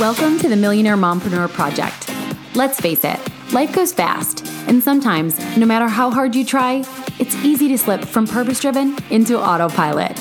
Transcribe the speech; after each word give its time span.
Welcome 0.00 0.38
to 0.38 0.48
the 0.48 0.56
Millionaire 0.56 0.96
Mompreneur 0.96 1.50
Project. 1.50 2.10
Let's 2.54 2.80
face 2.80 3.04
it, 3.04 3.20
life 3.52 3.74
goes 3.74 3.92
fast, 3.92 4.46
and 4.66 4.82
sometimes, 4.82 5.38
no 5.58 5.66
matter 5.66 5.88
how 5.88 6.10
hard 6.10 6.34
you 6.34 6.42
try, 6.42 6.86
it's 7.18 7.34
easy 7.44 7.68
to 7.68 7.76
slip 7.76 8.06
from 8.06 8.26
purpose 8.26 8.60
driven 8.60 8.96
into 9.10 9.38
autopilot. 9.38 10.18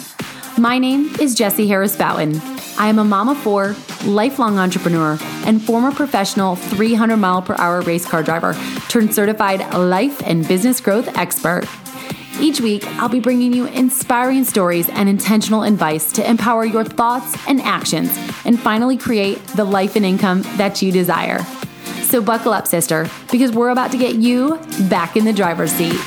My 0.58 0.80
name 0.80 1.16
is 1.22 1.34
Jessie 1.34 1.66
Harris 1.66 1.96
Bouton. 1.96 2.42
I 2.78 2.90
am 2.90 3.00
a 3.00 3.06
mom 3.06 3.30
of 3.30 3.38
four, 3.38 3.74
lifelong 4.04 4.60
entrepreneur, 4.60 5.18
and 5.46 5.62
former 5.62 5.94
professional 5.94 6.58
300 6.58 7.16
mile 7.16 7.42
per 7.42 7.56
hour 7.58 7.80
race 7.80 8.06
car 8.06 8.22
driver 8.22 8.58
turned 8.90 9.16
certified 9.16 9.62
life 9.74 10.22
and 10.26 10.46
business 10.46 10.82
growth 10.82 11.08
expert. 11.18 11.64
Each 12.42 12.62
week, 12.62 12.86
I'll 13.02 13.10
be 13.10 13.20
bringing 13.20 13.52
you 13.52 13.66
inspiring 13.66 14.46
stories 14.46 14.88
and 14.88 15.10
intentional 15.10 15.64
advice 15.64 16.12
to 16.14 16.28
empower 16.28 16.64
your 16.64 16.86
thoughts 16.86 17.36
and 17.50 17.62
actions 17.62 18.16
and 18.46 18.58
finally 18.58 18.96
create 18.98 19.46
the 19.58 19.66
life 19.66 19.98
and 19.98 20.06
income 20.06 20.44
that 20.56 20.82
you 20.82 20.92
desire. 20.92 21.44
So, 22.04 22.22
buckle 22.22 22.54
up, 22.54 22.66
sister, 22.66 23.10
because 23.30 23.52
we're 23.52 23.70
about 23.70 23.92
to 23.92 23.98
get 23.98 24.16
you 24.16 24.58
back 24.90 25.18
in 25.18 25.26
the 25.26 25.34
driver's 25.34 25.72
seat. 25.72 26.00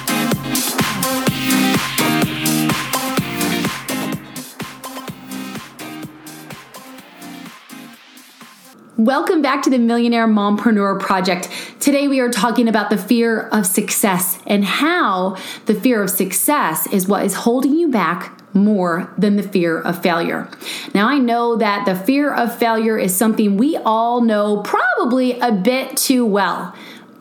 Welcome 9.03 9.43
back 9.43 9.63
to 9.63 9.71
the 9.71 9.81
Millionaire 9.81 10.29
Mompreneur 10.29 11.01
Project. 11.01 11.49
Today 11.81 12.07
we 12.07 12.21
are 12.21 12.31
talking 12.31 12.69
about 12.69 12.89
the 12.89 12.97
fear 12.97 13.49
of 13.49 13.67
success 13.67 14.39
and 14.47 14.65
how 14.65 15.37
the 15.67 15.75
fear 15.75 16.05
of 16.05 16.09
success 16.09 16.87
is 16.93 17.09
what 17.09 17.25
is 17.25 17.35
holding 17.35 17.75
you 17.75 17.89
back 17.89 18.41
more 18.55 19.13
than 19.19 19.35
the 19.35 19.43
fear 19.43 19.81
of 19.81 20.01
failure. 20.01 20.49
Now, 20.95 21.09
I 21.09 21.19
know 21.19 21.57
that 21.57 21.85
the 21.85 21.97
fear 21.97 22.33
of 22.33 22.57
failure 22.57 22.97
is 22.97 23.13
something 23.13 23.57
we 23.57 23.77
all 23.79 24.21
know 24.21 24.63
probably 24.63 25.37
a 25.41 25.51
bit 25.51 25.97
too 25.97 26.25
well, 26.25 26.73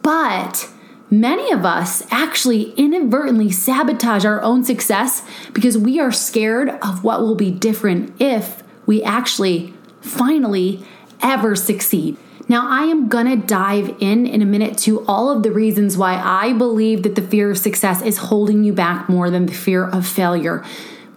but 0.03 0.69
many 1.09 1.51
of 1.51 1.65
us 1.65 2.05
actually 2.11 2.73
inadvertently 2.73 3.49
sabotage 3.49 4.23
our 4.23 4.39
own 4.43 4.63
success 4.63 5.23
because 5.51 5.79
we 5.79 5.99
are 5.99 6.11
scared 6.11 6.69
of 6.83 7.03
what 7.03 7.21
will 7.21 7.33
be 7.33 7.49
different 7.49 8.13
if 8.21 8.61
we 8.85 9.01
actually 9.01 9.73
finally 10.01 10.85
ever 11.21 11.55
succeed. 11.55 12.17
Now, 12.47 12.67
I 12.67 12.83
am 12.83 13.07
gonna 13.07 13.37
dive 13.37 13.95
in 13.99 14.25
in 14.25 14.41
a 14.41 14.45
minute 14.45 14.77
to 14.79 15.05
all 15.05 15.29
of 15.29 15.43
the 15.43 15.51
reasons 15.51 15.97
why 15.97 16.15
I 16.15 16.53
believe 16.53 17.03
that 17.03 17.15
the 17.15 17.21
fear 17.21 17.49
of 17.49 17.57
success 17.57 18.01
is 18.01 18.17
holding 18.17 18.63
you 18.63 18.73
back 18.73 19.07
more 19.07 19.29
than 19.29 19.45
the 19.45 19.53
fear 19.53 19.85
of 19.85 20.05
failure. 20.05 20.63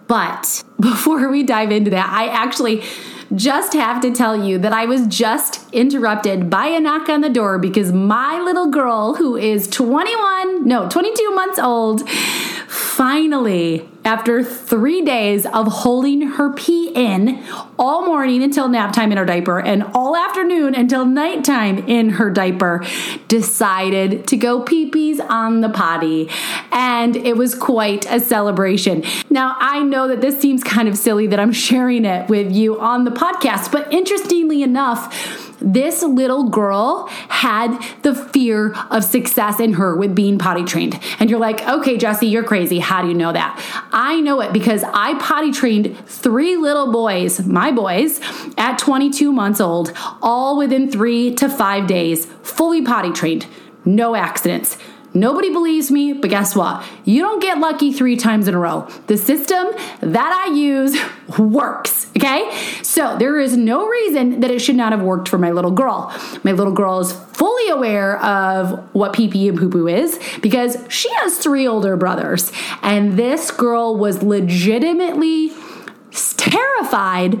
But 0.07 0.63
before 0.79 1.29
we 1.29 1.43
dive 1.43 1.71
into 1.71 1.91
that, 1.91 2.09
I 2.09 2.27
actually 2.27 2.83
just 3.33 3.73
have 3.73 4.01
to 4.01 4.13
tell 4.13 4.45
you 4.45 4.59
that 4.59 4.71
I 4.71 4.85
was 4.85 5.07
just 5.07 5.69
interrupted 5.73 6.49
by 6.49 6.67
a 6.67 6.79
knock 6.79 7.09
on 7.09 7.21
the 7.21 7.29
door 7.29 7.57
because 7.57 7.91
my 7.91 8.39
little 8.39 8.67
girl, 8.67 9.15
who 9.15 9.35
is 9.35 9.67
21, 9.67 10.67
no, 10.67 10.87
22 10.87 11.31
months 11.31 11.59
old, 11.59 12.07
finally, 12.67 13.89
after 14.05 14.43
three 14.43 15.01
days 15.01 15.45
of 15.47 15.67
holding 15.67 16.21
her 16.21 16.53
pee 16.53 16.91
in 16.93 17.43
all 17.77 18.05
morning 18.05 18.43
until 18.43 18.69
nap 18.69 18.93
time 18.93 19.11
in 19.11 19.17
her 19.17 19.25
diaper 19.25 19.59
and 19.59 19.83
all 19.93 20.15
afternoon 20.15 20.75
until 20.75 21.05
nighttime 21.05 21.79
in 21.79 22.11
her 22.11 22.29
diaper, 22.29 22.85
decided 23.27 24.27
to 24.27 24.37
go 24.37 24.61
pee 24.61 24.89
pees 24.89 25.19
on 25.19 25.61
the 25.61 25.69
potty. 25.69 26.29
And 26.71 27.15
it 27.15 27.35
was 27.35 27.55
quite 27.55 28.05
a 28.05 28.19
celebration. 28.19 29.03
Now, 29.29 29.55
I 29.59 29.81
know 29.81 30.07
that 30.07 30.21
this 30.21 30.39
seems 30.39 30.63
kind 30.63 30.87
of 30.87 30.97
silly 30.97 31.27
that 31.27 31.39
I'm 31.39 31.51
sharing 31.51 32.05
it 32.05 32.29
with 32.29 32.51
you 32.51 32.79
on 32.79 33.05
the 33.05 33.11
podcast, 33.11 33.71
but 33.71 33.91
interestingly 33.91 34.61
enough, 34.61 35.51
this 35.59 36.03
little 36.03 36.49
girl 36.49 37.07
had 37.29 37.77
the 38.01 38.13
fear 38.13 38.73
of 38.91 39.03
success 39.03 39.59
in 39.59 39.73
her 39.73 39.95
with 39.95 40.13
being 40.13 40.37
potty 40.37 40.63
trained. 40.63 40.99
And 41.19 41.29
you're 41.29 41.39
like, 41.39 41.61
okay, 41.67 41.97
Jessie, 41.97 42.27
you're 42.27 42.43
crazy. 42.43 42.79
How 42.79 43.01
do 43.01 43.07
you 43.07 43.13
know 43.13 43.31
that? 43.31 43.59
I 43.97 44.19
know 44.19 44.41
it 44.41 44.51
because 44.51 44.83
I 44.83 45.17
potty 45.19 45.53
trained 45.53 45.97
three 46.05 46.57
little 46.57 46.91
boys, 46.91 47.45
my 47.47 47.71
boys, 47.71 48.19
at 48.57 48.77
22 48.77 49.31
months 49.31 49.61
old, 49.61 49.93
all 50.21 50.57
within 50.57 50.91
three 50.91 51.33
to 51.35 51.47
five 51.47 51.87
days, 51.87 52.25
fully 52.43 52.81
potty 52.81 53.13
trained, 53.13 53.47
no 53.85 54.13
accidents. 54.13 54.77
Nobody 55.15 55.49
believes 55.49 55.89
me, 55.89 56.11
but 56.11 56.29
guess 56.29 56.57
what? 56.57 56.85
You 57.05 57.21
don't 57.21 57.41
get 57.41 57.57
lucky 57.57 57.93
three 57.93 58.17
times 58.17 58.49
in 58.49 58.53
a 58.53 58.59
row. 58.59 58.85
The 59.07 59.17
system 59.17 59.67
that 60.01 60.45
I 60.45 60.53
use 60.53 60.97
works, 61.39 62.07
okay? 62.17 62.53
So 62.83 63.17
there 63.17 63.39
is 63.39 63.55
no 63.55 63.87
reason 63.87 64.41
that 64.41 64.51
it 64.51 64.59
should 64.59 64.75
not 64.75 64.91
have 64.91 65.01
worked 65.01 65.29
for 65.29 65.37
my 65.37 65.51
little 65.51 65.71
girl. 65.71 66.13
My 66.43 66.51
little 66.51 66.73
girl 66.73 66.99
is 66.99 67.13
fully 67.13 67.69
aware 67.69 68.21
of 68.21 68.93
what 68.93 69.13
pee 69.13 69.29
pee 69.29 69.47
and 69.47 69.57
poo 69.57 69.69
poo 69.69 69.87
is 69.87 70.19
because 70.41 70.77
she 70.89 71.09
has 71.15 71.37
three 71.37 71.65
older 71.65 71.95
brothers. 71.95 72.51
And 72.81 73.17
this 73.17 73.51
girl 73.51 73.95
was 73.95 74.21
legitimately 74.21 75.53
terrified 76.35 77.39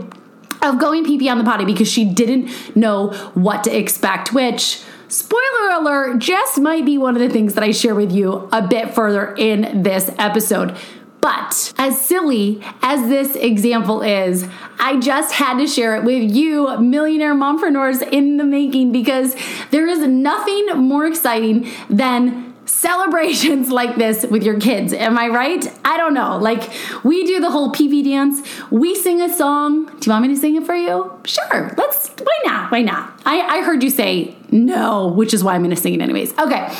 of 0.61 0.79
going 0.79 1.03
pee 1.03 1.17
pee 1.17 1.27
on 1.27 1.37
the 1.37 1.43
potty 1.43 1.65
because 1.65 1.91
she 1.91 2.05
didn't 2.05 2.75
know 2.75 3.09
what 3.33 3.65
to 3.65 3.77
expect, 3.77 4.33
which 4.33 4.81
Spoiler 5.15 5.69
alert, 5.79 6.19
Jess 6.19 6.57
might 6.57 6.83
be 6.83 6.97
one 6.97 7.15
of 7.15 7.21
the 7.21 7.29
things 7.29 7.53
that 7.53 7.63
I 7.63 7.71
share 7.71 7.95
with 7.95 8.11
you 8.11 8.49
a 8.51 8.61
bit 8.61 8.93
further 8.93 9.33
in 9.37 9.81
this 9.81 10.11
episode. 10.19 10.75
But 11.21 11.73
as 11.77 12.01
silly 12.01 12.61
as 12.81 13.07
this 13.07 13.37
example 13.37 14.01
is, 14.01 14.45
I 14.77 14.99
just 14.99 15.31
had 15.31 15.57
to 15.59 15.67
share 15.67 15.95
it 15.95 16.03
with 16.03 16.29
you, 16.29 16.77
millionaire 16.81 17.33
mompreneurs 17.33 18.05
in 18.11 18.35
the 18.35 18.43
making, 18.43 18.91
because 18.91 19.37
there 19.71 19.87
is 19.87 19.99
nothing 20.05 20.65
more 20.75 21.07
exciting 21.07 21.71
than 21.89 22.53
celebrations 22.65 23.69
like 23.79 23.95
this 23.95 24.25
with 24.25 24.43
your 24.43 24.59
kids. 24.59 24.91
Am 24.91 25.17
I 25.17 25.27
right? 25.27 25.65
I 25.85 25.95
don't 25.95 26.13
know. 26.13 26.37
Like, 26.37 26.69
we 27.03 27.25
do 27.25 27.39
the 27.39 27.51
whole 27.51 27.71
pee 27.71 28.03
dance, 28.03 28.41
we 28.69 28.95
sing 28.95 29.21
a 29.21 29.33
song. 29.33 29.85
Do 29.85 29.91
you 30.01 30.11
want 30.11 30.27
me 30.27 30.33
to 30.33 30.35
sing 30.35 30.55
it 30.55 30.65
for 30.65 30.75
you? 30.75 31.11
Sure. 31.23 31.73
Let's, 31.77 32.09
why 32.09 32.39
not? 32.43 32.71
Why 32.71 32.81
not? 32.81 33.21
I, 33.25 33.39
I 33.41 33.61
heard 33.61 33.81
you 33.81 33.89
say 33.89 34.35
no, 34.55 35.07
which 35.07 35.33
is 35.33 35.43
why 35.43 35.55
I'm 35.55 35.63
gonna 35.63 35.75
sing 35.75 35.93
it 35.93 36.01
anyways. 36.01 36.37
Okay. 36.37 36.73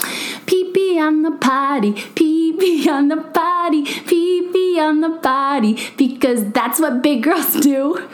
Pee 0.46 0.72
pee 0.72 1.00
on 1.00 1.24
the 1.24 1.31
potty, 1.31 1.94
pee 2.16 2.53
pee 2.53 2.90
on 2.90 3.09
the 3.09 3.18
potty, 3.18 3.84
pee 3.84 4.50
pee 4.53 4.80
on 4.80 5.02
the 5.02 5.09
potty, 5.22 5.78
because 5.97 6.52
that's 6.52 6.80
what 6.80 7.02
big 7.02 7.24
girls 7.24 7.53
do. 7.56 8.08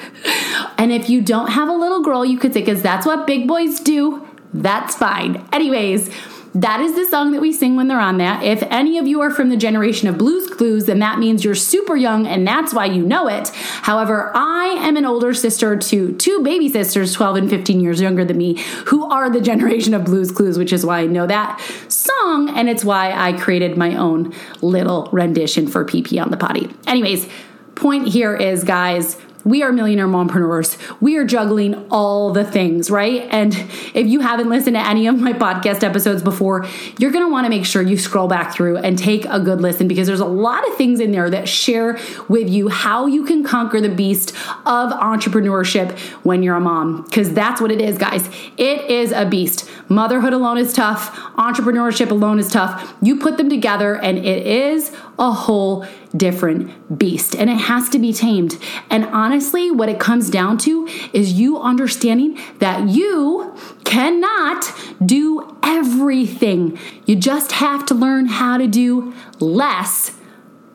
And 0.77 0.91
if 0.91 1.09
you 1.09 1.21
don't 1.21 1.51
have 1.51 1.69
a 1.69 1.73
little 1.73 2.01
girl, 2.01 2.25
you 2.25 2.39
could 2.39 2.53
say, 2.53 2.61
because 2.61 2.81
that's 2.81 3.05
what 3.05 3.27
big 3.27 3.47
boys 3.47 3.79
do. 3.79 4.27
That's 4.53 4.95
fine. 4.95 5.47
Anyways, 5.53 6.09
that 6.53 6.81
is 6.81 6.95
the 6.95 7.05
song 7.05 7.31
that 7.31 7.41
we 7.41 7.53
sing 7.53 7.75
when 7.75 7.87
they're 7.87 7.99
on 7.99 8.17
that. 8.17 8.43
If 8.43 8.61
any 8.63 8.97
of 8.97 9.07
you 9.07 9.21
are 9.21 9.31
from 9.31 9.49
the 9.49 9.55
generation 9.55 10.09
of 10.09 10.17
Blue's 10.17 10.49
Clues, 10.49 10.85
then 10.85 10.99
that 10.99 11.17
means 11.17 11.45
you're 11.45 11.55
super 11.55 11.95
young 11.95 12.27
and 12.27 12.45
that's 12.45 12.73
why 12.73 12.85
you 12.85 13.03
know 13.03 13.27
it. 13.27 13.49
However, 13.49 14.31
I 14.35 14.65
am 14.81 14.97
an 14.97 15.05
older 15.05 15.33
sister 15.33 15.77
to 15.77 16.13
two 16.17 16.43
baby 16.43 16.67
sisters, 16.67 17.13
12 17.13 17.35
and 17.37 17.49
15 17.49 17.79
years 17.79 18.01
younger 18.01 18.25
than 18.25 18.37
me, 18.37 18.59
who 18.87 19.09
are 19.09 19.29
the 19.29 19.39
generation 19.41 19.93
of 19.93 20.03
Blue's 20.03 20.31
Clues, 20.31 20.57
which 20.57 20.73
is 20.73 20.85
why 20.85 20.99
I 20.99 21.05
know 21.05 21.25
that 21.25 21.61
song 21.87 22.49
and 22.49 22.69
it's 22.69 22.83
why 22.83 23.11
I 23.13 23.33
created 23.33 23.77
my 23.77 23.95
own 23.95 24.33
little 24.61 25.09
rendition 25.13 25.67
for 25.67 25.85
PP 25.85 26.21
on 26.21 26.31
the 26.31 26.37
Potty. 26.37 26.69
Anyways, 26.85 27.29
point 27.75 28.09
here 28.09 28.35
is, 28.35 28.63
guys, 28.63 29.17
we 29.43 29.63
are 29.63 29.71
millionaire 29.71 30.07
mompreneurs. 30.07 30.77
We 31.01 31.17
are 31.17 31.25
juggling 31.25 31.87
all 31.89 32.31
the 32.31 32.43
things, 32.43 32.91
right? 32.91 33.27
And 33.31 33.53
if 33.93 34.07
you 34.07 34.19
haven't 34.19 34.49
listened 34.49 34.75
to 34.75 34.85
any 34.85 35.07
of 35.07 35.19
my 35.19 35.33
podcast 35.33 35.83
episodes 35.83 36.21
before, 36.21 36.65
you're 36.99 37.11
going 37.11 37.25
to 37.25 37.31
want 37.31 37.45
to 37.45 37.49
make 37.49 37.65
sure 37.65 37.81
you 37.81 37.97
scroll 37.97 38.27
back 38.27 38.53
through 38.53 38.77
and 38.77 38.97
take 38.97 39.25
a 39.25 39.39
good 39.39 39.61
listen 39.61 39.87
because 39.87 40.07
there's 40.07 40.19
a 40.19 40.25
lot 40.25 40.67
of 40.67 40.75
things 40.75 40.99
in 40.99 41.11
there 41.11 41.29
that 41.29 41.47
share 41.47 41.99
with 42.27 42.49
you 42.49 42.69
how 42.69 43.05
you 43.05 43.25
can 43.25 43.43
conquer 43.43 43.81
the 43.81 43.89
beast 43.89 44.31
of 44.65 44.91
entrepreneurship 44.91 45.97
when 46.23 46.43
you're 46.43 46.55
a 46.55 46.61
mom. 46.61 47.03
Because 47.03 47.33
that's 47.33 47.61
what 47.61 47.71
it 47.71 47.81
is, 47.81 47.97
guys. 47.97 48.29
It 48.57 48.89
is 48.89 49.11
a 49.11 49.25
beast. 49.25 49.69
Motherhood 49.89 50.33
alone 50.33 50.57
is 50.57 50.73
tough, 50.73 51.15
entrepreneurship 51.35 52.11
alone 52.11 52.39
is 52.39 52.49
tough. 52.49 52.93
You 53.01 53.19
put 53.19 53.37
them 53.37 53.49
together, 53.49 53.95
and 53.95 54.17
it 54.17 54.45
is 54.45 54.95
a 55.19 55.31
whole 55.31 55.85
different 56.15 56.97
beast 56.97 57.35
and 57.35 57.49
it 57.49 57.55
has 57.55 57.89
to 57.89 57.99
be 57.99 58.11
tamed. 58.11 58.57
And 58.89 59.05
honestly, 59.05 59.30
what 59.39 59.89
it 59.89 59.99
comes 59.99 60.29
down 60.29 60.57
to 60.59 60.87
is 61.13 61.33
you 61.33 61.59
understanding 61.59 62.37
that 62.59 62.89
you 62.89 63.55
cannot 63.83 64.73
do 65.05 65.57
everything. 65.63 66.77
You 67.05 67.15
just 67.15 67.53
have 67.53 67.85
to 67.87 67.93
learn 67.93 68.25
how 68.27 68.57
to 68.57 68.67
do 68.67 69.13
less 69.39 70.11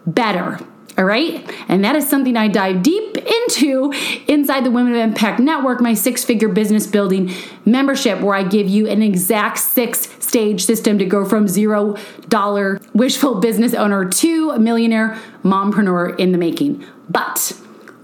better. 0.06 0.58
All 0.98 1.04
right. 1.04 1.44
And 1.68 1.84
that 1.84 1.94
is 1.94 2.08
something 2.08 2.36
I 2.38 2.48
dive 2.48 2.82
deep 2.82 3.18
into 3.18 3.92
inside 4.26 4.64
the 4.64 4.70
Women 4.70 4.94
of 4.94 4.98
Impact 4.98 5.40
Network, 5.40 5.82
my 5.82 5.92
six 5.92 6.24
figure 6.24 6.48
business 6.48 6.86
building 6.86 7.32
membership, 7.66 8.20
where 8.20 8.34
I 8.34 8.42
give 8.42 8.66
you 8.66 8.88
an 8.88 9.02
exact 9.02 9.58
six 9.58 10.08
stage 10.24 10.64
system 10.64 10.98
to 10.98 11.04
go 11.04 11.26
from 11.26 11.48
zero 11.48 11.96
dollar 12.28 12.80
wishful 12.94 13.40
business 13.40 13.74
owner 13.74 14.08
to 14.08 14.50
a 14.52 14.58
millionaire 14.58 15.20
mompreneur 15.44 16.18
in 16.18 16.32
the 16.32 16.38
making. 16.38 16.82
But 17.10 17.52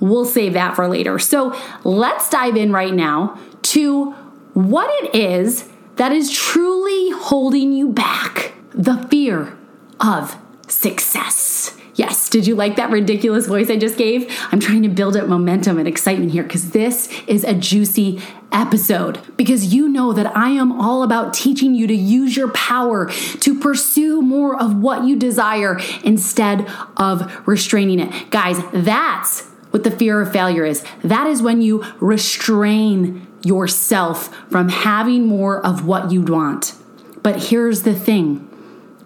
we'll 0.02 0.26
save 0.26 0.52
that 0.52 0.74
for 0.74 0.88
later. 0.88 1.18
So 1.18 1.58
let's 1.84 2.28
dive 2.28 2.56
in 2.56 2.72
right 2.72 2.92
now 2.92 3.38
to 3.62 4.10
what 4.52 4.90
it 5.02 5.14
is 5.14 5.68
that 5.96 6.12
is 6.12 6.30
truly 6.30 7.10
holding 7.10 7.72
you 7.72 7.88
back 7.88 8.52
the 8.74 8.96
fear 9.08 9.56
of 10.00 10.36
success. 10.66 11.76
Yes, 11.94 12.30
did 12.30 12.46
you 12.46 12.54
like 12.54 12.76
that 12.76 12.90
ridiculous 12.90 13.46
voice 13.46 13.68
I 13.68 13.76
just 13.76 13.98
gave? 13.98 14.26
I'm 14.50 14.60
trying 14.60 14.82
to 14.82 14.88
build 14.88 15.14
up 15.14 15.28
momentum 15.28 15.78
and 15.78 15.86
excitement 15.86 16.32
here 16.32 16.42
because 16.42 16.70
this 16.70 17.08
is 17.26 17.44
a 17.44 17.52
juicy 17.52 18.20
episode. 18.50 19.20
Because 19.36 19.74
you 19.74 19.88
know 19.88 20.14
that 20.14 20.34
I 20.34 20.50
am 20.50 20.80
all 20.80 21.02
about 21.02 21.34
teaching 21.34 21.74
you 21.74 21.86
to 21.86 21.94
use 21.94 22.34
your 22.34 22.50
power 22.52 23.10
to 23.10 23.60
pursue 23.60 24.22
more 24.22 24.60
of 24.60 24.76
what 24.76 25.04
you 25.04 25.16
desire 25.16 25.78
instead 26.02 26.66
of 26.96 27.46
restraining 27.46 28.00
it. 28.00 28.30
Guys, 28.30 28.56
that's 28.72 29.51
what 29.72 29.84
the 29.84 29.90
fear 29.90 30.20
of 30.20 30.32
failure 30.32 30.64
is. 30.64 30.84
That 31.02 31.26
is 31.26 31.42
when 31.42 31.60
you 31.60 31.84
restrain 31.98 33.26
yourself 33.42 34.34
from 34.50 34.68
having 34.68 35.26
more 35.26 35.64
of 35.64 35.86
what 35.86 36.12
you 36.12 36.22
want. 36.22 36.74
But 37.22 37.44
here's 37.44 37.82
the 37.82 37.94
thing 37.94 38.48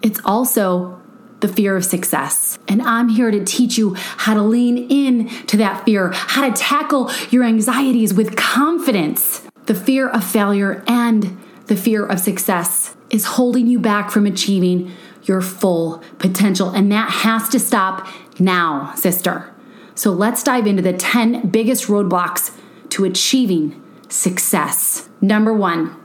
it's 0.01 0.19
also 0.23 1.01
the 1.39 1.47
fear 1.47 1.75
of 1.75 1.85
success. 1.85 2.57
And 2.67 2.81
I'm 2.81 3.09
here 3.09 3.31
to 3.31 3.43
teach 3.43 3.77
you 3.77 3.95
how 3.95 4.33
to 4.33 4.41
lean 4.41 4.77
in 4.89 5.29
to 5.47 5.57
that 5.57 5.85
fear, 5.85 6.11
how 6.13 6.47
to 6.47 6.53
tackle 6.55 7.11
your 7.29 7.43
anxieties 7.43 8.13
with 8.13 8.35
confidence. 8.35 9.41
The 9.65 9.75
fear 9.75 10.09
of 10.09 10.23
failure 10.23 10.83
and 10.87 11.37
the 11.67 11.75
fear 11.75 12.05
of 12.05 12.19
success 12.19 12.95
is 13.09 13.25
holding 13.25 13.67
you 13.67 13.79
back 13.79 14.09
from 14.09 14.25
achieving 14.25 14.91
your 15.23 15.41
full 15.41 16.01
potential. 16.17 16.69
And 16.69 16.91
that 16.91 17.09
has 17.09 17.49
to 17.49 17.59
stop 17.59 18.07
now, 18.39 18.93
sister. 18.95 19.53
So 19.97 20.11
let's 20.11 20.43
dive 20.43 20.67
into 20.67 20.83
the 20.83 20.93
10 20.93 21.49
biggest 21.49 21.87
roadblocks 21.87 22.55
to 22.89 23.03
achieving 23.03 23.81
success. 24.09 25.09
Number 25.21 25.51
one 25.51 25.95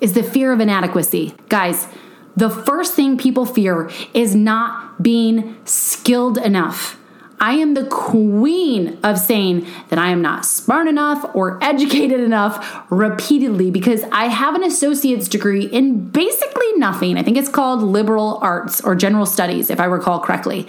is 0.00 0.12
the 0.12 0.22
fear 0.22 0.52
of 0.52 0.60
inadequacy. 0.60 1.34
Guys, 1.48 1.88
the 2.36 2.48
first 2.48 2.94
thing 2.94 3.18
people 3.18 3.44
fear 3.44 3.90
is 4.14 4.36
not 4.36 5.02
being 5.02 5.56
skilled 5.64 6.38
enough. 6.38 7.00
I 7.42 7.54
am 7.54 7.74
the 7.74 7.86
queen 7.86 8.98
of 9.02 9.18
saying 9.18 9.66
that 9.88 9.98
I 9.98 10.10
am 10.10 10.22
not 10.22 10.46
smart 10.46 10.86
enough 10.86 11.28
or 11.34 11.58
educated 11.62 12.20
enough 12.20 12.84
repeatedly 12.88 13.72
because 13.72 14.04
I 14.12 14.26
have 14.26 14.54
an 14.54 14.62
associate's 14.62 15.26
degree 15.26 15.64
in 15.64 16.08
basically 16.08 16.72
nothing. 16.76 17.18
I 17.18 17.24
think 17.24 17.36
it's 17.36 17.48
called 17.48 17.82
liberal 17.82 18.38
arts 18.42 18.80
or 18.80 18.94
general 18.94 19.26
studies, 19.26 19.70
if 19.70 19.80
I 19.80 19.86
recall 19.86 20.20
correctly. 20.20 20.68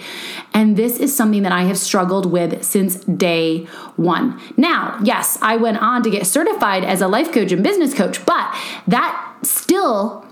And 0.52 0.76
this 0.76 0.98
is 0.98 1.14
something 1.14 1.44
that 1.44 1.52
I 1.52 1.62
have 1.62 1.78
struggled 1.78 2.26
with 2.26 2.64
since 2.64 2.96
day 3.04 3.66
one. 3.94 4.40
Now, 4.56 4.98
yes, 5.04 5.38
I 5.40 5.56
went 5.56 5.78
on 5.80 6.02
to 6.02 6.10
get 6.10 6.26
certified 6.26 6.82
as 6.82 7.00
a 7.00 7.06
life 7.06 7.30
coach 7.30 7.52
and 7.52 7.62
business 7.62 7.94
coach, 7.94 8.26
but 8.26 8.52
that 8.88 9.36
still 9.42 10.23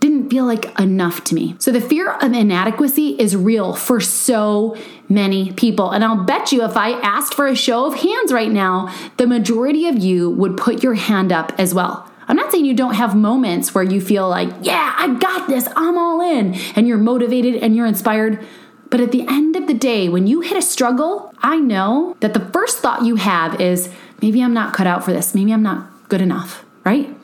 didn't 0.00 0.30
feel 0.30 0.44
like 0.44 0.78
enough 0.78 1.24
to 1.24 1.34
me. 1.34 1.56
So 1.58 1.72
the 1.72 1.80
fear 1.80 2.12
of 2.12 2.32
inadequacy 2.32 3.16
is 3.18 3.34
real 3.34 3.74
for 3.74 4.00
so 4.00 4.76
many 5.08 5.52
people. 5.52 5.90
And 5.90 6.04
I'll 6.04 6.24
bet 6.24 6.52
you 6.52 6.62
if 6.64 6.76
I 6.76 6.92
asked 7.00 7.34
for 7.34 7.46
a 7.46 7.56
show 7.56 7.86
of 7.86 7.94
hands 7.94 8.32
right 8.32 8.50
now, 8.50 8.94
the 9.16 9.26
majority 9.26 9.88
of 9.88 9.98
you 9.98 10.30
would 10.30 10.56
put 10.56 10.82
your 10.82 10.94
hand 10.94 11.32
up 11.32 11.52
as 11.58 11.74
well. 11.74 12.08
I'm 12.28 12.36
not 12.36 12.52
saying 12.52 12.66
you 12.66 12.74
don't 12.74 12.94
have 12.94 13.16
moments 13.16 13.74
where 13.74 13.82
you 13.82 14.00
feel 14.00 14.28
like, 14.28 14.50
yeah, 14.60 14.94
I 14.98 15.14
got 15.14 15.48
this, 15.48 15.66
I'm 15.74 15.96
all 15.96 16.20
in, 16.20 16.54
and 16.76 16.86
you're 16.86 16.98
motivated 16.98 17.56
and 17.56 17.74
you're 17.74 17.86
inspired. 17.86 18.46
But 18.90 19.00
at 19.00 19.12
the 19.12 19.26
end 19.26 19.56
of 19.56 19.66
the 19.66 19.74
day, 19.74 20.08
when 20.08 20.26
you 20.26 20.42
hit 20.42 20.56
a 20.56 20.62
struggle, 20.62 21.32
I 21.38 21.56
know 21.56 22.16
that 22.20 22.34
the 22.34 22.40
first 22.40 22.78
thought 22.78 23.04
you 23.04 23.16
have 23.16 23.60
is, 23.60 23.90
maybe 24.20 24.42
I'm 24.42 24.54
not 24.54 24.74
cut 24.74 24.86
out 24.86 25.04
for 25.04 25.12
this, 25.12 25.34
maybe 25.34 25.52
I'm 25.52 25.62
not 25.62 25.90
good 26.08 26.20
enough, 26.20 26.64
right? 26.84 27.14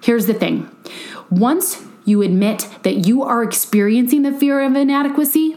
Here's 0.00 0.26
the 0.26 0.34
thing 0.34 0.68
once 1.30 1.82
you 2.04 2.22
admit 2.22 2.68
that 2.82 3.06
you 3.06 3.22
are 3.22 3.42
experiencing 3.42 4.22
the 4.22 4.32
fear 4.32 4.62
of 4.62 4.74
inadequacy, 4.74 5.56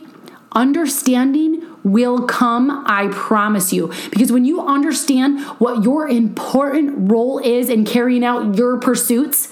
understanding 0.51 1.65
will 1.83 2.25
come, 2.27 2.83
I 2.85 3.07
promise 3.11 3.73
you. 3.73 3.91
Because 4.11 4.31
when 4.31 4.45
you 4.45 4.61
understand 4.61 5.41
what 5.59 5.83
your 5.83 6.07
important 6.07 7.11
role 7.11 7.39
is 7.39 7.69
in 7.69 7.85
carrying 7.85 8.23
out 8.23 8.55
your 8.55 8.77
pursuits, 8.77 9.51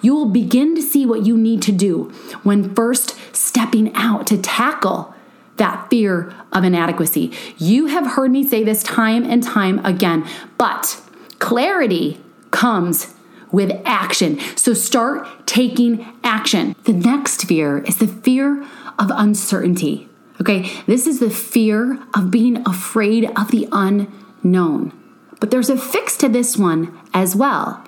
you 0.00 0.14
will 0.14 0.30
begin 0.30 0.74
to 0.76 0.82
see 0.82 1.04
what 1.04 1.26
you 1.26 1.36
need 1.36 1.60
to 1.62 1.72
do 1.72 2.04
when 2.42 2.74
first 2.74 3.16
stepping 3.34 3.92
out 3.94 4.26
to 4.28 4.38
tackle 4.38 5.14
that 5.56 5.90
fear 5.90 6.32
of 6.52 6.62
inadequacy. 6.62 7.32
You 7.58 7.86
have 7.86 8.12
heard 8.12 8.30
me 8.30 8.46
say 8.46 8.62
this 8.62 8.82
time 8.82 9.28
and 9.28 9.42
time 9.42 9.84
again, 9.84 10.24
but 10.56 11.00
clarity 11.40 12.20
comes 12.52 13.14
with 13.52 13.72
action. 13.84 14.38
So 14.56 14.74
start 14.74 15.46
taking 15.46 16.06
action. 16.22 16.74
The 16.84 16.92
next 16.92 17.44
fear 17.44 17.78
is 17.78 17.96
the 17.96 18.06
fear 18.06 18.62
of 18.98 19.10
uncertainty. 19.12 20.08
Okay, 20.40 20.70
this 20.86 21.06
is 21.06 21.20
the 21.20 21.30
fear 21.30 21.98
of 22.14 22.30
being 22.30 22.58
afraid 22.66 23.30
of 23.36 23.50
the 23.50 23.68
unknown. 23.72 24.92
But 25.40 25.50
there's 25.50 25.70
a 25.70 25.76
fix 25.76 26.16
to 26.18 26.28
this 26.28 26.56
one 26.56 26.98
as 27.12 27.34
well. 27.34 27.84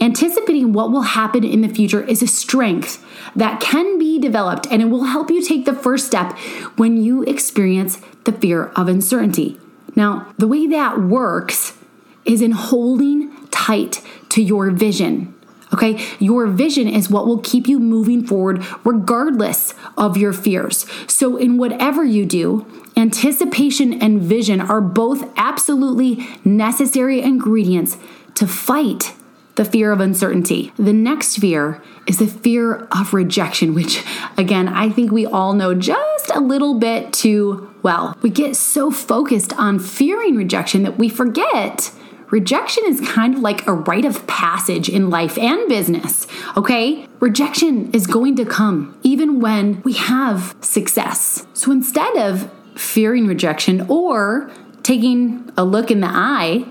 Anticipating 0.00 0.72
what 0.72 0.90
will 0.90 1.02
happen 1.02 1.44
in 1.44 1.60
the 1.60 1.68
future 1.68 2.02
is 2.02 2.22
a 2.22 2.26
strength 2.26 3.04
that 3.36 3.60
can 3.60 3.98
be 3.98 4.18
developed 4.18 4.66
and 4.70 4.82
it 4.82 4.86
will 4.86 5.04
help 5.04 5.30
you 5.30 5.42
take 5.42 5.64
the 5.64 5.74
first 5.74 6.06
step 6.06 6.36
when 6.76 6.96
you 6.96 7.22
experience 7.22 8.00
the 8.24 8.32
fear 8.32 8.66
of 8.76 8.88
uncertainty. 8.88 9.58
Now, 9.94 10.32
the 10.38 10.48
way 10.48 10.66
that 10.68 11.00
works 11.00 11.76
is 12.24 12.42
in 12.42 12.52
holding 12.52 13.46
tight 13.48 14.02
to 14.30 14.42
your 14.42 14.70
vision. 14.70 15.34
Okay, 15.72 16.04
your 16.18 16.48
vision 16.48 16.88
is 16.88 17.08
what 17.08 17.26
will 17.26 17.38
keep 17.38 17.68
you 17.68 17.78
moving 17.78 18.26
forward 18.26 18.64
regardless 18.84 19.72
of 19.96 20.16
your 20.16 20.32
fears. 20.32 20.84
So, 21.06 21.36
in 21.36 21.58
whatever 21.58 22.04
you 22.04 22.26
do, 22.26 22.66
anticipation 22.96 23.92
and 24.02 24.20
vision 24.20 24.60
are 24.60 24.80
both 24.80 25.30
absolutely 25.36 26.26
necessary 26.44 27.20
ingredients 27.20 27.98
to 28.34 28.48
fight 28.48 29.14
the 29.54 29.64
fear 29.64 29.92
of 29.92 30.00
uncertainty. 30.00 30.72
The 30.76 30.92
next 30.92 31.36
fear 31.36 31.82
is 32.06 32.18
the 32.18 32.26
fear 32.26 32.88
of 32.90 33.14
rejection, 33.14 33.74
which, 33.74 34.04
again, 34.36 34.66
I 34.68 34.88
think 34.88 35.12
we 35.12 35.26
all 35.26 35.52
know 35.52 35.74
just 35.74 36.30
a 36.34 36.40
little 36.40 36.78
bit 36.78 37.12
too 37.12 37.72
well. 37.82 38.16
We 38.22 38.30
get 38.30 38.56
so 38.56 38.90
focused 38.90 39.52
on 39.52 39.78
fearing 39.78 40.34
rejection 40.34 40.82
that 40.82 40.98
we 40.98 41.08
forget 41.08 41.92
rejection 42.30 42.84
is 42.86 43.00
kind 43.00 43.34
of 43.34 43.40
like 43.40 43.66
a 43.66 43.72
rite 43.72 44.04
of 44.04 44.26
passage 44.26 44.88
in 44.88 45.10
life 45.10 45.36
and 45.38 45.68
business, 45.68 46.26
okay? 46.56 47.06
Rejection 47.20 47.90
is 47.92 48.06
going 48.06 48.36
to 48.36 48.44
come 48.44 48.98
even 49.02 49.40
when 49.40 49.82
we 49.82 49.92
have 49.94 50.54
success. 50.60 51.46
So 51.54 51.70
instead 51.70 52.16
of 52.16 52.50
fearing 52.76 53.26
rejection 53.26 53.86
or 53.88 54.50
taking 54.82 55.50
a 55.56 55.64
look 55.64 55.90
in 55.90 56.00
the 56.00 56.08
eye 56.10 56.64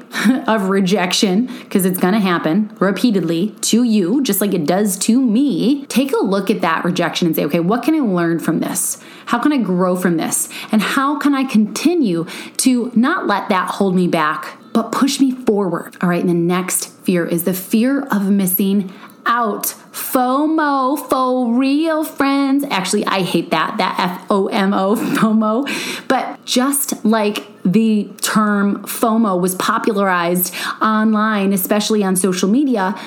of 0.48 0.70
rejection, 0.70 1.46
because 1.60 1.86
it's 1.86 2.00
gonna 2.00 2.20
happen 2.20 2.76
repeatedly 2.80 3.52
to 3.62 3.84
you, 3.84 4.22
just 4.24 4.42
like 4.42 4.54
it 4.54 4.66
does 4.66 4.98
to 4.98 5.22
me, 5.22 5.86
take 5.86 6.12
a 6.14 6.18
look 6.18 6.50
at 6.50 6.62
that 6.62 6.84
rejection 6.84 7.28
and 7.28 7.36
say, 7.36 7.46
okay, 7.46 7.60
what 7.60 7.84
can 7.84 7.94
I 7.96 8.00
learn 8.00 8.40
from 8.40 8.60
this? 8.60 9.02
How 9.28 9.40
can 9.40 9.54
I 9.54 9.58
grow 9.58 9.96
from 9.96 10.18
this? 10.18 10.50
And 10.72 10.82
how 10.82 11.20
can 11.20 11.36
I 11.36 11.44
continue 11.44 12.26
to 12.58 12.92
not 12.96 13.28
let 13.28 13.50
that 13.50 13.70
hold 13.70 13.96
me 13.96 14.08
back 14.08 14.59
but 14.80 14.94
push 14.94 15.20
me 15.20 15.32
forward. 15.32 15.98
All 16.02 16.08
right, 16.08 16.22
and 16.22 16.30
the 16.30 16.34
next 16.34 16.86
fear 17.04 17.26
is 17.26 17.44
the 17.44 17.54
fear 17.54 18.04
of 18.04 18.32
missing 18.32 18.94
out. 19.26 19.76
FOMO, 19.92 21.10
for 21.10 21.54
real 21.54 22.06
friends. 22.06 22.64
Actually, 22.70 23.06
I 23.06 23.24
hate 23.24 23.52
that, 23.52 23.78
that 23.78 24.00
F 24.00 24.26
O 24.30 24.48
M 24.48 24.74
O, 24.74 24.96
FOMO. 25.18 26.08
But 26.08 26.46
just 26.46 27.04
like 27.04 27.46
the 27.64 28.10
term 28.22 28.84
FOMO 28.84 29.42
was 29.42 29.54
popularized 29.56 30.56
online, 30.82 31.52
especially 31.52 32.02
on 32.02 32.16
social 32.16 32.48
media, 32.48 32.98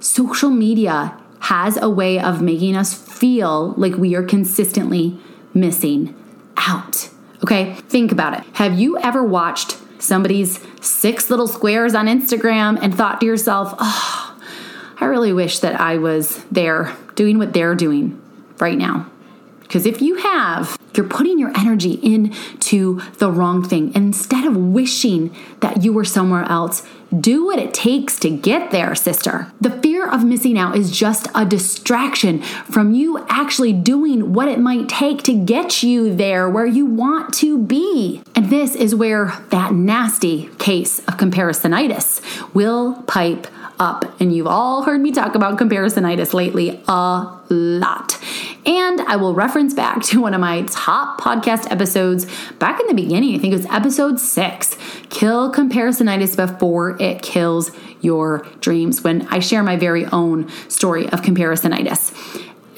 social 0.00 0.50
media 0.50 1.18
has 1.40 1.78
a 1.80 1.88
way 1.88 2.18
of 2.18 2.42
making 2.42 2.76
us 2.76 2.92
feel 2.92 3.72
like 3.78 3.94
we 3.94 4.14
are 4.14 4.22
consistently 4.22 5.18
missing 5.54 6.14
out. 6.58 7.08
Okay, 7.42 7.74
think 7.88 8.12
about 8.12 8.38
it. 8.38 8.44
Have 8.56 8.78
you 8.78 8.98
ever 8.98 9.24
watched 9.24 9.78
somebody's 10.02 10.60
six 10.80 11.30
little 11.30 11.46
squares 11.46 11.94
on 11.94 12.06
Instagram 12.06 12.78
and 12.82 12.94
thought 12.94 13.20
to 13.20 13.26
yourself, 13.26 13.74
oh, 13.78 14.38
I 15.00 15.04
really 15.06 15.32
wish 15.32 15.60
that 15.60 15.80
I 15.80 15.98
was 15.98 16.42
there 16.50 16.94
doing 17.14 17.38
what 17.38 17.52
they're 17.52 17.74
doing 17.74 18.20
right 18.58 18.78
now. 18.78 19.10
Because 19.72 19.86
if 19.86 20.02
you 20.02 20.16
have, 20.16 20.78
you're 20.94 21.08
putting 21.08 21.38
your 21.38 21.50
energy 21.56 21.92
into 21.92 23.00
the 23.16 23.30
wrong 23.30 23.66
thing. 23.66 23.90
Instead 23.94 24.44
of 24.44 24.54
wishing 24.54 25.34
that 25.60 25.82
you 25.82 25.94
were 25.94 26.04
somewhere 26.04 26.44
else, 26.44 26.86
do 27.18 27.46
what 27.46 27.58
it 27.58 27.72
takes 27.72 28.18
to 28.18 28.28
get 28.28 28.70
there, 28.70 28.94
sister. 28.94 29.50
The 29.62 29.70
fear 29.70 30.06
of 30.06 30.24
missing 30.24 30.58
out 30.58 30.76
is 30.76 30.90
just 30.90 31.26
a 31.34 31.46
distraction 31.46 32.42
from 32.42 32.92
you 32.92 33.24
actually 33.30 33.72
doing 33.72 34.34
what 34.34 34.46
it 34.46 34.58
might 34.58 34.90
take 34.90 35.22
to 35.22 35.32
get 35.32 35.82
you 35.82 36.14
there 36.14 36.50
where 36.50 36.66
you 36.66 36.84
want 36.84 37.32
to 37.36 37.56
be. 37.56 38.22
And 38.34 38.50
this 38.50 38.76
is 38.76 38.94
where 38.94 39.32
that 39.48 39.72
nasty 39.72 40.50
case 40.58 40.98
of 41.00 41.16
comparisonitis 41.16 42.20
will 42.52 43.02
pipe 43.04 43.46
up. 43.78 44.20
And 44.20 44.34
you've 44.34 44.46
all 44.46 44.82
heard 44.82 45.00
me 45.00 45.12
talk 45.12 45.34
about 45.34 45.58
comparisonitis 45.58 46.34
lately 46.34 46.82
a 46.86 47.40
lot. 47.48 48.18
And 48.64 49.00
I 49.02 49.16
will 49.16 49.34
reference 49.34 49.74
back 49.74 50.02
to 50.04 50.20
one 50.20 50.34
of 50.34 50.40
my 50.40 50.62
top 50.62 51.20
podcast 51.20 51.70
episodes 51.72 52.26
back 52.58 52.80
in 52.80 52.86
the 52.86 52.94
beginning. 52.94 53.34
I 53.34 53.38
think 53.38 53.52
it 53.52 53.56
was 53.56 53.66
episode 53.66 54.20
six 54.20 54.76
Kill 55.10 55.52
Comparisonitis 55.52 56.36
Before 56.36 56.96
It 57.02 57.22
Kills 57.22 57.72
Your 58.00 58.46
Dreams, 58.60 59.02
when 59.02 59.26
I 59.28 59.40
share 59.40 59.64
my 59.64 59.76
very 59.76 60.06
own 60.06 60.48
story 60.68 61.08
of 61.08 61.22
comparisonitis. 61.22 62.14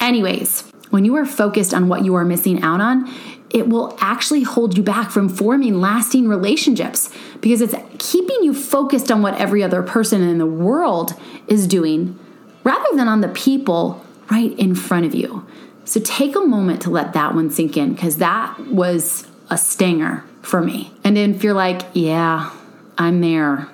Anyways, 0.00 0.62
when 0.88 1.04
you 1.04 1.16
are 1.16 1.26
focused 1.26 1.74
on 1.74 1.88
what 1.88 2.04
you 2.04 2.14
are 2.14 2.24
missing 2.24 2.62
out 2.62 2.80
on, 2.80 3.12
it 3.50 3.68
will 3.68 3.96
actually 4.00 4.42
hold 4.42 4.76
you 4.76 4.82
back 4.82 5.10
from 5.10 5.28
forming 5.28 5.80
lasting 5.80 6.28
relationships 6.28 7.10
because 7.40 7.60
it's 7.60 7.74
keeping 7.98 8.42
you 8.42 8.54
focused 8.54 9.12
on 9.12 9.20
what 9.20 9.38
every 9.38 9.62
other 9.62 9.82
person 9.82 10.22
in 10.22 10.38
the 10.38 10.46
world 10.46 11.14
is 11.46 11.66
doing 11.66 12.18
rather 12.64 12.96
than 12.96 13.06
on 13.06 13.20
the 13.20 13.28
people 13.28 14.04
right 14.30 14.58
in 14.58 14.74
front 14.74 15.04
of 15.04 15.14
you. 15.14 15.46
So 15.84 16.00
take 16.00 16.34
a 16.34 16.40
moment 16.40 16.82
to 16.82 16.90
let 16.90 17.12
that 17.12 17.34
one 17.34 17.50
sink 17.50 17.76
in 17.76 17.92
because 17.94 18.16
that 18.16 18.58
was 18.68 19.26
a 19.50 19.58
stinger 19.58 20.24
for 20.42 20.60
me. 20.60 20.92
And 21.04 21.16
then 21.16 21.34
if 21.34 21.44
you're 21.44 21.54
like, 21.54 21.82
yeah, 21.92 22.50
I'm 22.96 23.20
there. 23.20 23.68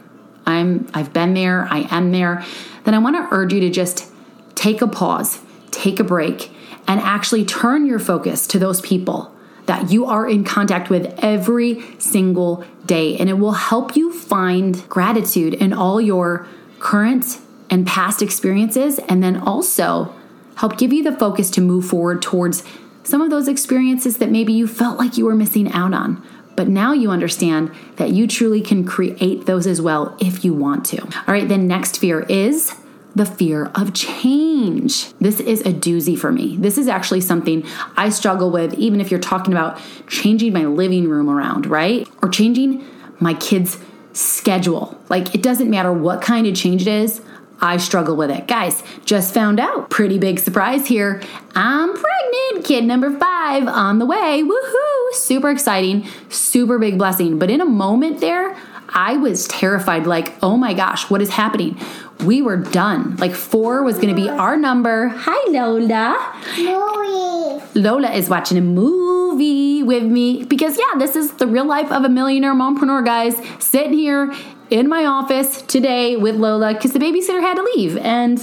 I'm 0.46 0.90
I've 0.94 1.12
been 1.12 1.34
there, 1.34 1.66
I 1.70 1.86
am 1.90 2.12
there, 2.12 2.44
then 2.84 2.94
I 2.94 2.98
want 2.98 3.16
to 3.16 3.34
urge 3.34 3.52
you 3.52 3.60
to 3.60 3.70
just 3.70 4.10
take 4.54 4.82
a 4.82 4.88
pause, 4.88 5.40
take 5.70 6.00
a 6.00 6.04
break, 6.04 6.50
and 6.88 7.00
actually 7.00 7.44
turn 7.44 7.86
your 7.86 7.98
focus 7.98 8.46
to 8.48 8.58
those 8.58 8.80
people 8.80 9.32
that 9.66 9.92
you 9.92 10.06
are 10.06 10.28
in 10.28 10.42
contact 10.42 10.90
with 10.90 11.14
every 11.18 11.82
single 11.98 12.64
day. 12.86 13.16
And 13.16 13.28
it 13.28 13.34
will 13.34 13.52
help 13.52 13.94
you 13.94 14.12
find 14.12 14.88
gratitude 14.88 15.54
in 15.54 15.72
all 15.72 16.00
your 16.00 16.46
current 16.80 17.38
and 17.68 17.86
past 17.86 18.20
experiences, 18.22 18.98
and 18.98 19.22
then 19.22 19.36
also 19.36 20.12
help 20.60 20.76
give 20.76 20.92
you 20.92 21.02
the 21.02 21.16
focus 21.16 21.50
to 21.50 21.60
move 21.62 21.86
forward 21.86 22.20
towards 22.20 22.62
some 23.02 23.22
of 23.22 23.30
those 23.30 23.48
experiences 23.48 24.18
that 24.18 24.30
maybe 24.30 24.52
you 24.52 24.66
felt 24.66 24.98
like 24.98 25.16
you 25.16 25.24
were 25.24 25.34
missing 25.34 25.72
out 25.72 25.94
on. 25.94 26.22
But 26.54 26.68
now 26.68 26.92
you 26.92 27.10
understand 27.10 27.72
that 27.96 28.10
you 28.10 28.26
truly 28.26 28.60
can 28.60 28.84
create 28.84 29.46
those 29.46 29.66
as 29.66 29.80
well 29.80 30.14
if 30.20 30.44
you 30.44 30.52
want 30.52 30.84
to. 30.86 31.00
All 31.02 31.24
right, 31.34 31.48
then 31.48 31.66
next 31.66 31.96
fear 31.96 32.20
is 32.20 32.74
the 33.14 33.24
fear 33.24 33.70
of 33.74 33.94
change. 33.94 35.14
This 35.14 35.40
is 35.40 35.62
a 35.62 35.72
doozy 35.72 36.18
for 36.18 36.30
me. 36.30 36.58
This 36.58 36.76
is 36.76 36.88
actually 36.88 37.22
something 37.22 37.66
I 37.96 38.10
struggle 38.10 38.50
with, 38.50 38.74
even 38.74 39.00
if 39.00 39.10
you're 39.10 39.18
talking 39.18 39.54
about 39.54 39.80
changing 40.08 40.52
my 40.52 40.66
living 40.66 41.08
room 41.08 41.30
around, 41.30 41.66
right? 41.66 42.06
Or 42.22 42.28
changing 42.28 42.84
my 43.18 43.32
kids' 43.32 43.78
schedule. 44.12 45.00
Like, 45.08 45.34
it 45.34 45.42
doesn't 45.42 45.70
matter 45.70 45.90
what 45.90 46.20
kind 46.20 46.46
of 46.46 46.54
change 46.54 46.82
it 46.82 46.88
is. 46.88 47.22
I 47.60 47.76
struggle 47.76 48.16
with 48.16 48.30
it. 48.30 48.46
Guys, 48.46 48.82
just 49.04 49.34
found 49.34 49.60
out. 49.60 49.90
Pretty 49.90 50.18
big 50.18 50.38
surprise 50.38 50.86
here. 50.86 51.22
I'm 51.54 51.88
pregnant. 51.92 52.64
Kid 52.64 52.84
number 52.84 53.16
five 53.18 53.66
on 53.66 53.98
the 53.98 54.06
way. 54.06 54.42
Woohoo! 54.42 55.12
Super 55.12 55.50
exciting. 55.50 56.06
Super 56.28 56.78
big 56.78 56.98
blessing. 56.98 57.38
But 57.38 57.50
in 57.50 57.60
a 57.60 57.66
moment 57.66 58.20
there, 58.20 58.56
I 58.92 59.16
was 59.16 59.46
terrified, 59.46 60.06
like, 60.06 60.34
oh 60.42 60.56
my 60.56 60.74
gosh, 60.74 61.08
what 61.10 61.22
is 61.22 61.30
happening? 61.30 61.78
We 62.24 62.42
were 62.42 62.56
done. 62.56 63.16
Like, 63.16 63.32
four 63.32 63.82
was 63.82 63.96
going 63.96 64.08
to 64.08 64.14
be 64.14 64.28
our 64.28 64.56
number. 64.56 65.08
Hi, 65.08 65.50
Lola. 65.50 66.34
Movie. 66.56 67.80
Lola 67.80 68.10
is 68.10 68.28
watching 68.28 68.58
a 68.58 68.62
movie 68.62 69.82
with 69.82 70.02
me 70.02 70.44
because, 70.44 70.76
yeah, 70.76 70.98
this 70.98 71.14
is 71.14 71.32
the 71.34 71.46
real 71.46 71.64
life 71.64 71.90
of 71.92 72.04
a 72.04 72.08
millionaire 72.08 72.54
mompreneur, 72.54 73.04
guys. 73.04 73.36
Sitting 73.58 73.92
here 73.92 74.34
in 74.70 74.88
my 74.88 75.04
office 75.04 75.62
today 75.62 76.16
with 76.16 76.36
Lola 76.36 76.72
because 76.72 76.92
the 76.92 76.98
babysitter 76.98 77.40
had 77.40 77.54
to 77.54 77.62
leave. 77.62 77.96
And 77.98 78.40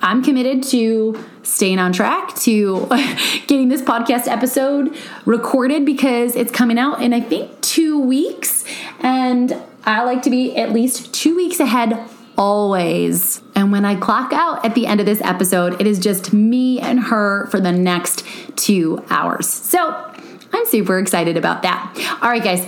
I'm 0.00 0.22
committed 0.22 0.62
to 0.64 1.22
staying 1.42 1.78
on 1.78 1.92
track 1.92 2.34
to 2.40 2.86
getting 3.46 3.68
this 3.68 3.82
podcast 3.82 4.28
episode 4.28 4.96
recorded 5.24 5.86
because 5.86 6.36
it's 6.36 6.52
coming 6.52 6.78
out 6.78 7.02
in 7.02 7.12
I 7.12 7.20
think 7.20 7.60
two 7.62 7.98
weeks. 7.98 8.64
And 9.00 9.56
I 9.84 10.04
like 10.04 10.22
to 10.22 10.30
be 10.30 10.56
at 10.56 10.72
least 10.72 11.14
two 11.14 11.34
weeks 11.34 11.58
ahead 11.58 11.98
always. 12.36 13.40
And 13.54 13.72
when 13.72 13.84
I 13.84 13.94
clock 13.94 14.32
out 14.32 14.64
at 14.64 14.74
the 14.74 14.86
end 14.86 15.00
of 15.00 15.06
this 15.06 15.20
episode, 15.22 15.80
it 15.80 15.86
is 15.86 15.98
just 15.98 16.32
me 16.32 16.80
and 16.80 17.00
her 17.04 17.46
for 17.46 17.60
the 17.60 17.72
next 17.72 18.24
two 18.56 19.04
hours. 19.08 19.48
So 19.48 20.12
I'm 20.52 20.66
super 20.66 20.98
excited 20.98 21.36
about 21.36 21.62
that. 21.62 22.18
All 22.20 22.28
right, 22.28 22.42
guys 22.42 22.66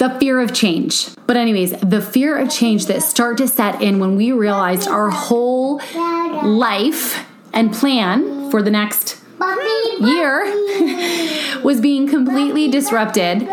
the 0.00 0.08
fear 0.18 0.40
of 0.40 0.54
change. 0.54 1.14
But, 1.26 1.36
anyways, 1.36 1.72
the 1.80 2.00
fear 2.00 2.38
of 2.38 2.50
change 2.50 2.86
that 2.86 3.02
start 3.02 3.36
to 3.36 3.46
set 3.46 3.82
in 3.82 3.98
when 4.00 4.16
we 4.16 4.32
realized 4.32 4.88
our 4.88 5.10
whole 5.10 5.76
life 6.42 7.26
and 7.52 7.70
plan 7.72 8.50
for 8.50 8.62
the 8.62 8.70
next 8.70 9.18
year 10.00 10.44
was 11.62 11.82
being 11.82 12.08
completely 12.08 12.68
disrupted 12.68 13.46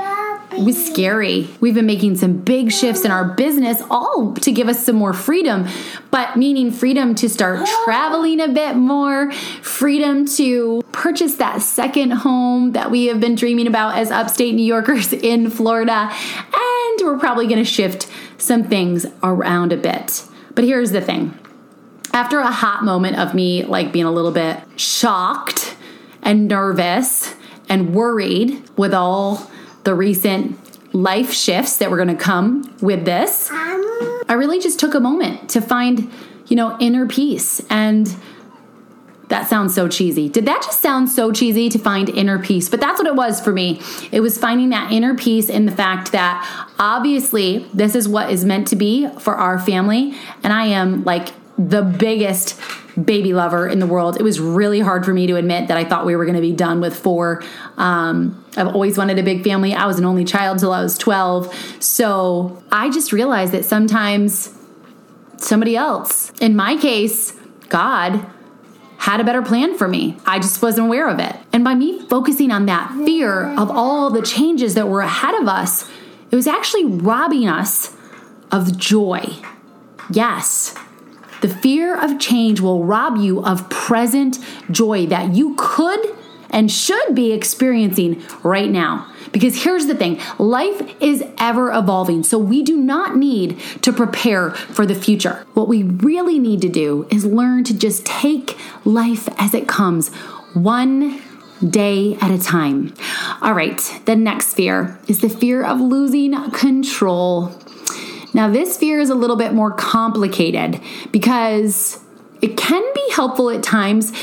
was 0.57 0.83
scary. 0.85 1.47
We've 1.59 1.73
been 1.73 1.85
making 1.85 2.17
some 2.17 2.37
big 2.37 2.71
shifts 2.71 3.05
in 3.05 3.11
our 3.11 3.25
business, 3.25 3.81
all 3.89 4.33
to 4.35 4.51
give 4.51 4.67
us 4.67 4.85
some 4.85 4.95
more 4.95 5.13
freedom, 5.13 5.67
but 6.11 6.35
meaning 6.35 6.71
freedom 6.71 7.15
to 7.15 7.29
start 7.29 7.67
traveling 7.85 8.39
a 8.39 8.47
bit 8.47 8.75
more, 8.75 9.31
freedom 9.31 10.25
to 10.25 10.81
purchase 10.91 11.35
that 11.35 11.61
second 11.61 12.11
home 12.11 12.71
that 12.73 12.91
we 12.91 13.05
have 13.05 13.19
been 13.19 13.35
dreaming 13.35 13.67
about 13.67 13.97
as 13.97 14.11
upstate 14.11 14.55
New 14.55 14.65
Yorkers 14.65 15.13
in 15.13 15.49
Florida. 15.49 16.09
And 16.11 17.01
we're 17.01 17.19
probably 17.19 17.47
going 17.47 17.63
to 17.63 17.65
shift 17.65 18.09
some 18.37 18.63
things 18.63 19.05
around 19.23 19.71
a 19.71 19.77
bit. 19.77 20.23
But 20.55 20.63
here's 20.63 20.91
the 20.91 21.01
thing 21.01 21.37
after 22.13 22.39
a 22.39 22.51
hot 22.51 22.83
moment 22.83 23.19
of 23.19 23.33
me 23.35 23.63
like 23.63 23.91
being 23.91 24.05
a 24.05 24.11
little 24.11 24.31
bit 24.31 24.59
shocked 24.75 25.75
and 26.23 26.47
nervous 26.47 27.35
and 27.69 27.93
worried 27.93 28.61
with 28.77 28.93
all 28.93 29.49
the 29.87 29.95
recent 29.95 30.59
life 30.93 31.31
shifts 31.31 31.77
that 31.77 31.89
were 31.89 31.95
going 31.95 32.09
to 32.09 32.21
come 32.21 32.75
with 32.81 33.05
this, 33.05 33.47
I 33.49 34.33
really 34.33 34.59
just 34.59 34.81
took 34.81 34.93
a 34.93 34.99
moment 34.99 35.49
to 35.51 35.61
find, 35.61 36.11
you 36.47 36.57
know, 36.57 36.77
inner 36.81 37.07
peace. 37.07 37.65
And 37.69 38.13
that 39.29 39.47
sounds 39.47 39.73
so 39.73 39.87
cheesy. 39.87 40.27
Did 40.27 40.43
that 40.43 40.61
just 40.61 40.81
sound 40.81 41.07
so 41.07 41.31
cheesy 41.31 41.69
to 41.69 41.79
find 41.79 42.09
inner 42.09 42.37
peace? 42.37 42.67
But 42.67 42.81
that's 42.81 42.99
what 42.99 43.07
it 43.07 43.15
was 43.15 43.39
for 43.39 43.53
me. 43.53 43.79
It 44.11 44.19
was 44.19 44.37
finding 44.37 44.71
that 44.71 44.91
inner 44.91 45.15
peace 45.15 45.47
in 45.47 45.65
the 45.65 45.71
fact 45.71 46.11
that 46.11 46.67
obviously 46.77 47.59
this 47.73 47.95
is 47.95 48.09
what 48.09 48.29
is 48.29 48.43
meant 48.43 48.67
to 48.67 48.75
be 48.75 49.07
for 49.19 49.35
our 49.35 49.57
family. 49.57 50.15
And 50.43 50.51
I 50.51 50.65
am 50.65 51.05
like 51.05 51.29
the 51.57 51.81
biggest 51.81 52.59
baby 53.01 53.33
lover 53.33 53.69
in 53.69 53.79
the 53.79 53.87
world. 53.87 54.17
It 54.17 54.23
was 54.23 54.41
really 54.41 54.81
hard 54.81 55.05
for 55.05 55.13
me 55.13 55.27
to 55.27 55.37
admit 55.37 55.69
that 55.69 55.77
I 55.77 55.85
thought 55.85 56.05
we 56.05 56.17
were 56.17 56.25
going 56.25 56.35
to 56.35 56.41
be 56.41 56.51
done 56.51 56.81
with 56.81 56.93
four. 56.93 57.41
Um, 57.77 58.43
I've 58.57 58.67
always 58.67 58.97
wanted 58.97 59.19
a 59.19 59.23
big 59.23 59.43
family. 59.43 59.73
I 59.73 59.85
was 59.85 59.99
an 59.99 60.05
only 60.05 60.25
child 60.25 60.59
till 60.59 60.73
I 60.73 60.81
was 60.81 60.97
12. 60.97 61.53
So 61.79 62.61
I 62.71 62.89
just 62.89 63.13
realized 63.13 63.53
that 63.53 63.65
sometimes 63.65 64.53
somebody 65.37 65.75
else, 65.75 66.31
in 66.41 66.55
my 66.55 66.75
case, 66.77 67.33
God, 67.69 68.25
had 68.97 69.19
a 69.19 69.23
better 69.23 69.41
plan 69.41 69.77
for 69.77 69.87
me. 69.87 70.17
I 70.25 70.39
just 70.39 70.61
wasn't 70.61 70.87
aware 70.87 71.07
of 71.07 71.19
it. 71.19 71.35
And 71.53 71.63
by 71.63 71.75
me 71.75 72.01
focusing 72.07 72.51
on 72.51 72.65
that 72.65 72.91
fear 73.05 73.45
of 73.57 73.69
all 73.69 74.09
the 74.09 74.21
changes 74.21 74.73
that 74.73 74.87
were 74.87 75.01
ahead 75.01 75.35
of 75.35 75.47
us, 75.47 75.89
it 76.31 76.35
was 76.35 76.47
actually 76.47 76.85
robbing 76.85 77.47
us 77.47 77.95
of 78.51 78.77
joy. 78.77 79.35
Yes, 80.11 80.73
the 81.41 81.47
fear 81.47 81.95
of 81.95 82.19
change 82.19 82.59
will 82.59 82.83
rob 82.83 83.17
you 83.17 83.43
of 83.45 83.69
present 83.69 84.39
joy 84.71 85.05
that 85.07 85.35
you 85.35 85.55
could 85.57 86.16
and 86.49 86.71
should 86.71 87.15
be 87.15 87.31
experiencing 87.31 88.23
right 88.43 88.69
now. 88.69 89.11
Because 89.31 89.63
here's 89.63 89.87
the 89.87 89.95
thing 89.95 90.19
life 90.39 90.81
is 91.01 91.23
ever 91.37 91.71
evolving, 91.71 92.23
so 92.23 92.37
we 92.37 92.63
do 92.63 92.77
not 92.77 93.17
need 93.17 93.59
to 93.81 93.91
prepare 93.91 94.51
for 94.51 94.85
the 94.85 94.95
future. 94.95 95.45
What 95.53 95.67
we 95.67 95.83
really 95.83 96.39
need 96.39 96.61
to 96.61 96.69
do 96.69 97.07
is 97.11 97.25
learn 97.25 97.63
to 97.65 97.77
just 97.77 98.05
take 98.05 98.57
life 98.85 99.27
as 99.37 99.53
it 99.53 99.67
comes, 99.67 100.13
one 100.53 101.21
day 101.67 102.15
at 102.21 102.31
a 102.31 102.37
time. 102.37 102.93
All 103.41 103.53
right, 103.53 103.79
the 104.05 104.15
next 104.15 104.53
fear 104.53 104.99
is 105.07 105.21
the 105.21 105.29
fear 105.29 105.63
of 105.63 105.79
losing 105.79 106.51
control. 106.51 107.51
Now, 108.33 108.49
this 108.49 108.77
fear 108.77 108.99
is 108.99 109.09
a 109.09 109.15
little 109.15 109.35
bit 109.35 109.53
more 109.53 109.71
complicated 109.71 110.79
because 111.11 111.99
it 112.41 112.55
can 112.55 112.83
be 112.93 113.11
helpful 113.11 113.49
at 113.49 113.63
times, 113.63 114.13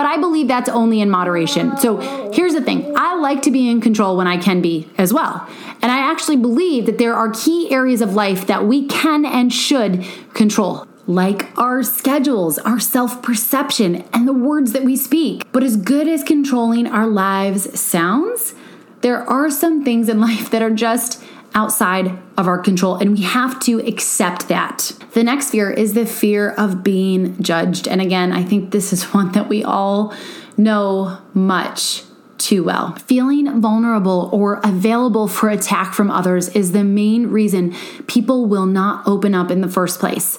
but 0.00 0.06
I 0.06 0.16
believe 0.16 0.48
that's 0.48 0.70
only 0.70 1.02
in 1.02 1.10
moderation. 1.10 1.76
So 1.76 1.98
here's 2.32 2.54
the 2.54 2.62
thing 2.62 2.94
I 2.96 3.16
like 3.16 3.42
to 3.42 3.50
be 3.50 3.68
in 3.68 3.82
control 3.82 4.16
when 4.16 4.26
I 4.26 4.38
can 4.38 4.62
be 4.62 4.88
as 4.96 5.12
well. 5.12 5.46
And 5.82 5.92
I 5.92 5.98
actually 6.10 6.38
believe 6.38 6.86
that 6.86 6.96
there 6.96 7.12
are 7.12 7.30
key 7.30 7.70
areas 7.70 8.00
of 8.00 8.14
life 8.14 8.46
that 8.46 8.64
we 8.64 8.86
can 8.86 9.26
and 9.26 9.52
should 9.52 10.06
control. 10.32 10.86
Like 11.06 11.50
our 11.58 11.82
schedules, 11.82 12.58
our 12.58 12.80
self 12.80 13.20
perception, 13.20 14.08
and 14.14 14.26
the 14.26 14.32
words 14.32 14.72
that 14.72 14.84
we 14.84 14.96
speak. 14.96 15.42
But 15.52 15.62
as 15.62 15.76
good 15.76 16.08
as 16.08 16.24
controlling 16.24 16.86
our 16.86 17.06
lives 17.06 17.78
sounds, 17.78 18.54
there 19.02 19.28
are 19.28 19.50
some 19.50 19.84
things 19.84 20.08
in 20.08 20.18
life 20.30 20.48
that 20.48 20.62
are 20.62 20.70
just 20.70 21.22
outside 21.54 22.18
of 22.36 22.46
our 22.46 22.58
control, 22.58 22.96
and 22.96 23.12
we 23.12 23.22
have 23.22 23.58
to 23.60 23.78
accept 23.86 24.48
that. 24.48 24.92
The 25.12 25.24
next 25.24 25.50
fear 25.50 25.70
is 25.70 25.94
the 25.94 26.06
fear 26.06 26.50
of 26.50 26.82
being 26.82 27.42
judged. 27.42 27.88
And 27.88 28.00
again, 28.00 28.32
I 28.32 28.44
think 28.44 28.70
this 28.70 28.92
is 28.92 29.04
one 29.14 29.32
that 29.32 29.48
we 29.48 29.64
all 29.64 30.14
know 30.56 31.18
much 31.34 32.04
too 32.38 32.64
well. 32.64 32.94
Feeling 32.94 33.60
vulnerable 33.60 34.30
or 34.32 34.60
available 34.64 35.28
for 35.28 35.50
attack 35.50 35.92
from 35.92 36.10
others 36.10 36.48
is 36.50 36.72
the 36.72 36.84
main 36.84 37.26
reason 37.26 37.74
people 38.06 38.46
will 38.46 38.66
not 38.66 39.06
open 39.06 39.34
up 39.34 39.50
in 39.50 39.60
the 39.60 39.68
first 39.68 40.00
place. 40.00 40.38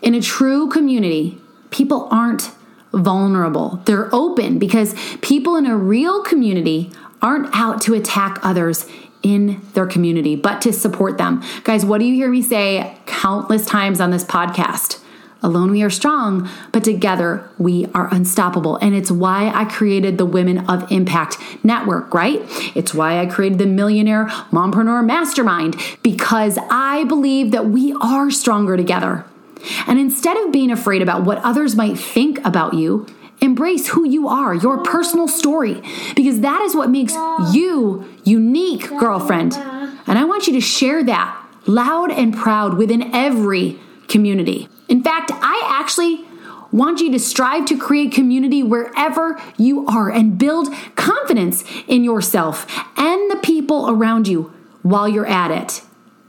In 0.00 0.14
a 0.14 0.20
true 0.20 0.68
community, 0.68 1.38
people 1.70 2.08
aren't 2.10 2.50
vulnerable. 2.92 3.82
They're 3.84 4.14
open 4.14 4.58
because 4.58 4.94
people 5.20 5.56
in 5.56 5.66
a 5.66 5.76
real 5.76 6.22
community 6.22 6.90
aren't 7.20 7.54
out 7.54 7.80
to 7.82 7.94
attack 7.94 8.38
others 8.42 8.86
in 9.22 9.60
their 9.74 9.86
community, 9.86 10.36
but 10.36 10.60
to 10.62 10.72
support 10.72 11.18
them. 11.18 11.42
Guys, 11.64 11.84
what 11.84 11.98
do 11.98 12.04
you 12.04 12.14
hear 12.14 12.30
me 12.30 12.42
say 12.42 12.96
countless 13.06 13.66
times 13.66 14.00
on 14.00 14.10
this 14.10 14.24
podcast? 14.24 14.98
Alone 15.44 15.72
we 15.72 15.82
are 15.82 15.90
strong, 15.90 16.48
but 16.70 16.84
together 16.84 17.48
we 17.58 17.86
are 17.94 18.12
unstoppable. 18.14 18.76
And 18.76 18.94
it's 18.94 19.10
why 19.10 19.50
I 19.52 19.64
created 19.64 20.16
the 20.16 20.24
Women 20.24 20.70
of 20.70 20.90
Impact 20.92 21.36
Network, 21.64 22.14
right? 22.14 22.40
It's 22.76 22.94
why 22.94 23.18
I 23.18 23.26
created 23.26 23.58
the 23.58 23.66
Millionaire 23.66 24.26
Mompreneur 24.52 25.04
Mastermind, 25.04 25.76
because 26.04 26.58
I 26.70 27.04
believe 27.04 27.50
that 27.50 27.66
we 27.66 27.92
are 28.00 28.30
stronger 28.30 28.76
together. 28.76 29.24
And 29.88 29.98
instead 29.98 30.36
of 30.36 30.52
being 30.52 30.70
afraid 30.70 31.02
about 31.02 31.24
what 31.24 31.38
others 31.38 31.74
might 31.74 31.98
think 31.98 32.44
about 32.44 32.74
you, 32.74 33.06
embrace 33.42 33.88
who 33.88 34.08
you 34.08 34.28
are, 34.28 34.54
your 34.54 34.78
personal 34.78 35.28
story, 35.28 35.82
because 36.14 36.40
that 36.40 36.62
is 36.62 36.74
what 36.74 36.88
makes 36.88 37.14
you 37.52 38.08
unique, 38.24 38.88
girlfriend. 38.88 39.54
And 39.54 40.18
I 40.18 40.24
want 40.24 40.46
you 40.46 40.52
to 40.54 40.60
share 40.60 41.04
that 41.04 41.38
loud 41.66 42.10
and 42.10 42.34
proud 42.34 42.78
within 42.78 43.14
every 43.14 43.78
community. 44.08 44.68
In 44.88 45.02
fact, 45.02 45.30
I 45.34 45.62
actually 45.66 46.24
want 46.70 47.00
you 47.00 47.12
to 47.12 47.18
strive 47.18 47.66
to 47.66 47.78
create 47.78 48.12
community 48.12 48.62
wherever 48.62 49.40
you 49.58 49.86
are 49.86 50.10
and 50.10 50.38
build 50.38 50.68
confidence 50.96 51.64
in 51.86 52.02
yourself 52.02 52.66
and 52.96 53.30
the 53.30 53.36
people 53.42 53.90
around 53.90 54.26
you 54.26 54.52
while 54.82 55.08
you're 55.08 55.26
at 55.26 55.50
it. 55.50 55.82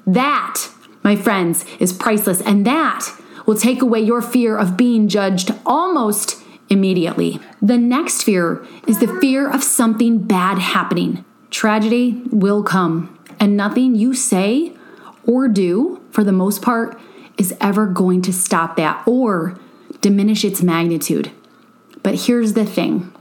That, 0.05 0.69
my 1.01 1.15
friends, 1.15 1.65
is 1.79 1.93
priceless, 1.93 2.41
and 2.41 2.65
that 2.65 3.09
will 3.45 3.55
take 3.55 3.81
away 3.81 4.01
your 4.01 4.21
fear 4.21 4.57
of 4.57 4.77
being 4.77 5.07
judged 5.07 5.51
almost 5.65 6.42
immediately. 6.73 7.39
The 7.61 7.77
next 7.77 8.23
fear 8.23 8.65
is 8.87 8.99
the 8.99 9.19
fear 9.21 9.49
of 9.49 9.63
something 9.63 10.19
bad 10.19 10.57
happening. 10.59 11.23
Tragedy 11.49 12.21
will 12.31 12.63
come, 12.63 13.17
and 13.39 13.55
nothing 13.55 13.95
you 13.95 14.13
say 14.13 14.73
or 15.25 15.47
do, 15.47 16.01
for 16.11 16.23
the 16.23 16.31
most 16.31 16.61
part, 16.61 16.99
is 17.37 17.55
ever 17.61 17.87
going 17.87 18.21
to 18.23 18.33
stop 18.33 18.75
that 18.75 19.07
or 19.07 19.57
diminish 20.01 20.43
its 20.43 20.61
magnitude. 20.61 21.31
But 22.01 22.25
here's 22.25 22.53
the 22.53 22.65
thing 22.65 23.13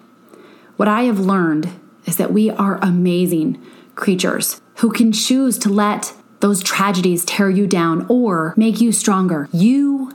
what 0.76 0.88
I 0.88 1.02
have 1.02 1.20
learned 1.20 1.68
is 2.06 2.16
that 2.16 2.32
we 2.32 2.50
are 2.50 2.78
amazing 2.82 3.64
creatures 3.94 4.60
who 4.76 4.90
can 4.90 5.12
choose 5.12 5.58
to 5.58 5.68
let 5.68 6.14
those 6.40 6.62
tragedies 6.62 7.24
tear 7.24 7.48
you 7.48 7.68
down 7.68 8.04
or 8.08 8.52
make 8.56 8.80
you 8.80 8.90
stronger. 8.90 9.48
You 9.52 10.10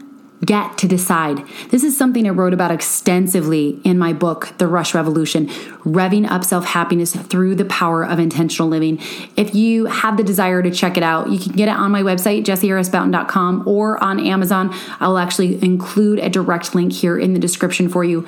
get 0.46 0.77
to 0.77 0.88
decide. 0.88 1.44
This 1.70 1.84
is 1.84 1.98
something 1.98 2.27
I 2.27 2.29
wrote 2.29 2.53
about 2.53 2.72
extensively 2.72 3.79
in 3.84 3.98
my 3.98 4.13
book, 4.13 4.53
The 4.60 4.67
Rush 4.67 4.94
Revolution 4.94 5.48
Revving 5.84 6.29
Up 6.29 6.44
Self 6.44 6.65
Happiness 6.65 7.15
Through 7.15 7.56
the 7.56 7.65
Power 7.65 8.06
of 8.06 8.20
Intentional 8.20 8.70
Living. 8.70 9.00
If 9.36 9.56
you 9.56 9.86
have 9.86 10.15
the 10.15 10.24
desire 10.24 10.62
to 10.62 10.70
check 10.70 10.96
it 10.96 11.03
out, 11.03 11.29
you 11.32 11.39
can 11.39 11.53
get 11.53 11.67
it 11.67 11.75
on 11.75 11.91
my 11.91 12.03
website, 12.03 12.44
jessieharrisbouton.com, 12.46 13.67
or 13.67 14.01
on 14.03 14.20
Amazon. 14.20 14.74
I 15.00 15.08
will 15.08 15.17
actually 15.17 15.62
include 15.63 16.20
a 16.20 16.29
direct 16.29 16.75
link 16.75 16.94
here 16.94 17.18
in 17.18 17.33
the 17.33 17.40
description 17.40 17.90
for 17.90 18.03
you. 18.03 18.27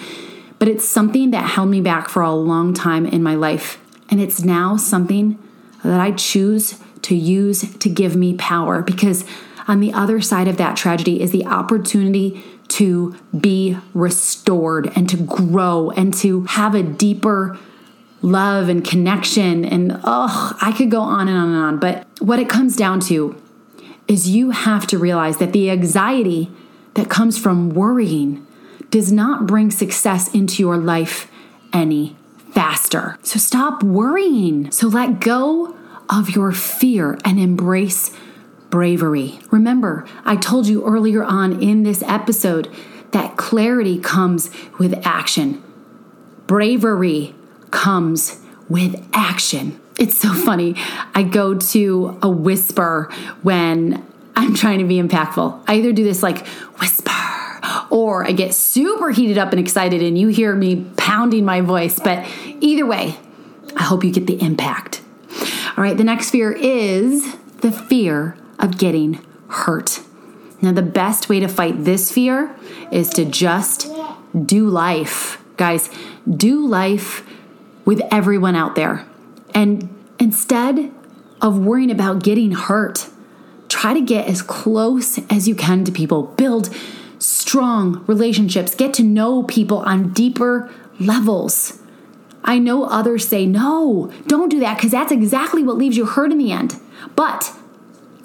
But 0.57 0.67
it's 0.67 0.86
something 0.86 1.31
that 1.31 1.45
held 1.45 1.69
me 1.69 1.79
back 1.79 2.10
for 2.10 2.21
a 2.21 2.33
long 2.33 2.73
time 2.73 3.05
in 3.05 3.21
my 3.21 3.36
life. 3.36 3.79
And 4.10 4.19
it's 4.19 4.43
now 4.43 4.77
something 4.77 5.38
that 5.83 5.99
I 5.99 6.12
choose 6.12 6.79
to 7.03 7.15
use 7.15 7.77
to 7.77 7.89
give 7.89 8.15
me 8.15 8.36
power 8.36 8.81
because 8.81 9.23
on 9.69 9.79
the 9.79 9.93
other 9.93 10.19
side 10.19 10.47
of 10.47 10.58
that 10.58 10.75
tragedy 10.75 11.21
is 11.21 11.32
the 11.32 11.45
opportunity 11.45 12.43
to 12.67 13.15
be 13.39 13.77
restored 13.93 14.91
and 14.95 15.08
to 15.08 15.15
grow 15.15 15.91
and 15.91 16.12
to 16.15 16.43
have 16.45 16.73
a 16.73 16.82
deeper 16.82 17.58
love 18.23 18.67
and 18.67 18.84
connection. 18.84 19.63
And 19.63 20.01
oh, 20.03 20.58
I 20.60 20.71
could 20.71 20.89
go 20.89 21.01
on 21.01 21.27
and 21.27 21.38
on 21.38 21.49
and 21.49 21.58
on. 21.58 21.79
But 21.79 22.08
what 22.19 22.39
it 22.39 22.49
comes 22.49 22.75
down 22.75 22.99
to 23.01 23.39
is 24.08 24.27
you 24.27 24.49
have 24.49 24.88
to 24.88 24.97
realize 24.97 25.38
that 25.38 25.53
the 25.53 25.69
anxiety 25.69 26.51
that 26.95 27.08
comes 27.08 27.38
from 27.38 27.69
worrying 27.69 28.45
does 28.89 29.12
not 29.12 29.45
bring 29.45 29.69
success 29.69 30.34
into 30.34 30.63
your 30.63 30.77
life 30.77 31.32
any 31.71 32.15
faster. 32.53 33.19
So 33.21 33.38
stop 33.38 33.84
worrying. 33.84 34.71
So 34.71 34.88
let 34.88 35.19
go 35.19 35.75
of 36.10 36.32
your 36.32 36.51
fear 36.53 37.19
and 37.23 37.39
embrace 37.39 38.12
bravery. 38.69 39.39
Remember, 39.51 40.05
I 40.25 40.36
told 40.36 40.67
you 40.67 40.86
earlier 40.86 41.23
on 41.23 41.62
in 41.62 41.84
this 41.84 42.03
episode 42.03 42.71
that 43.12 43.38
clarity 43.38 43.99
comes 43.99 44.49
with 44.77 45.05
action. 45.05 45.63
Bravery 46.47 47.36
comes 47.71 48.39
with 48.67 49.08
action. 49.13 49.79
It's 49.97 50.17
so 50.17 50.34
funny. 50.34 50.75
I 51.13 51.23
go 51.23 51.55
to 51.55 52.17
a 52.21 52.29
whisper 52.29 53.12
when 53.41 54.05
I'm 54.36 54.53
trying 54.55 54.79
to 54.79 54.86
be 54.86 55.01
impactful. 55.01 55.63
I 55.67 55.75
either 55.75 55.91
do 55.91 56.03
this 56.03 56.23
like 56.23 56.47
whisper 56.79 57.12
or 57.89 58.25
I 58.25 58.32
get 58.32 58.53
super 58.53 59.12
heated 59.12 59.38
up 59.38 59.51
and 59.51 59.60
excited 59.60 60.01
and 60.01 60.17
you 60.17 60.29
hear 60.29 60.55
me 60.55 60.86
pounding 60.95 61.43
my 61.43 61.62
voice. 61.62 61.99
But 61.99 62.27
either 62.62 62.86
way, 62.86 63.17
I 63.75 63.84
hope 63.84 64.03
you 64.03 64.12
get 64.12 64.27
the 64.27 64.41
impact. 64.41 65.01
All 65.75 65.84
right, 65.84 65.97
the 65.97 66.03
next 66.03 66.29
fear 66.29 66.51
is 66.51 67.36
the 67.58 67.71
fear 67.71 68.38
of 68.59 68.77
getting 68.77 69.25
hurt. 69.47 70.01
Now, 70.61 70.71
the 70.71 70.81
best 70.81 71.29
way 71.29 71.39
to 71.39 71.47
fight 71.47 71.85
this 71.85 72.11
fear 72.11 72.55
is 72.91 73.09
to 73.11 73.25
just 73.25 73.87
do 74.45 74.67
life. 74.67 75.41
Guys, 75.57 75.89
do 76.29 76.65
life 76.67 77.25
with 77.85 78.01
everyone 78.11 78.55
out 78.55 78.75
there. 78.75 79.05
And 79.53 79.89
instead 80.19 80.91
of 81.41 81.57
worrying 81.59 81.91
about 81.91 82.23
getting 82.23 82.51
hurt, 82.51 83.07
try 83.69 83.93
to 83.93 84.01
get 84.01 84.27
as 84.27 84.41
close 84.41 85.17
as 85.31 85.47
you 85.47 85.55
can 85.55 85.85
to 85.85 85.91
people. 85.91 86.23
Build 86.23 86.75
strong 87.19 88.03
relationships. 88.05 88.75
Get 88.75 88.93
to 88.95 89.03
know 89.03 89.43
people 89.43 89.79
on 89.79 90.11
deeper 90.11 90.69
levels. 90.99 91.81
I 92.43 92.59
know 92.59 92.85
others 92.85 93.27
say, 93.27 93.45
no, 93.45 94.11
don't 94.27 94.49
do 94.49 94.59
that 94.59 94.77
because 94.77 94.91
that's 94.91 95.11
exactly 95.11 95.63
what 95.63 95.77
leaves 95.77 95.97
you 95.97 96.05
hurt 96.05 96.31
in 96.31 96.37
the 96.37 96.51
end. 96.51 96.79
But 97.15 97.53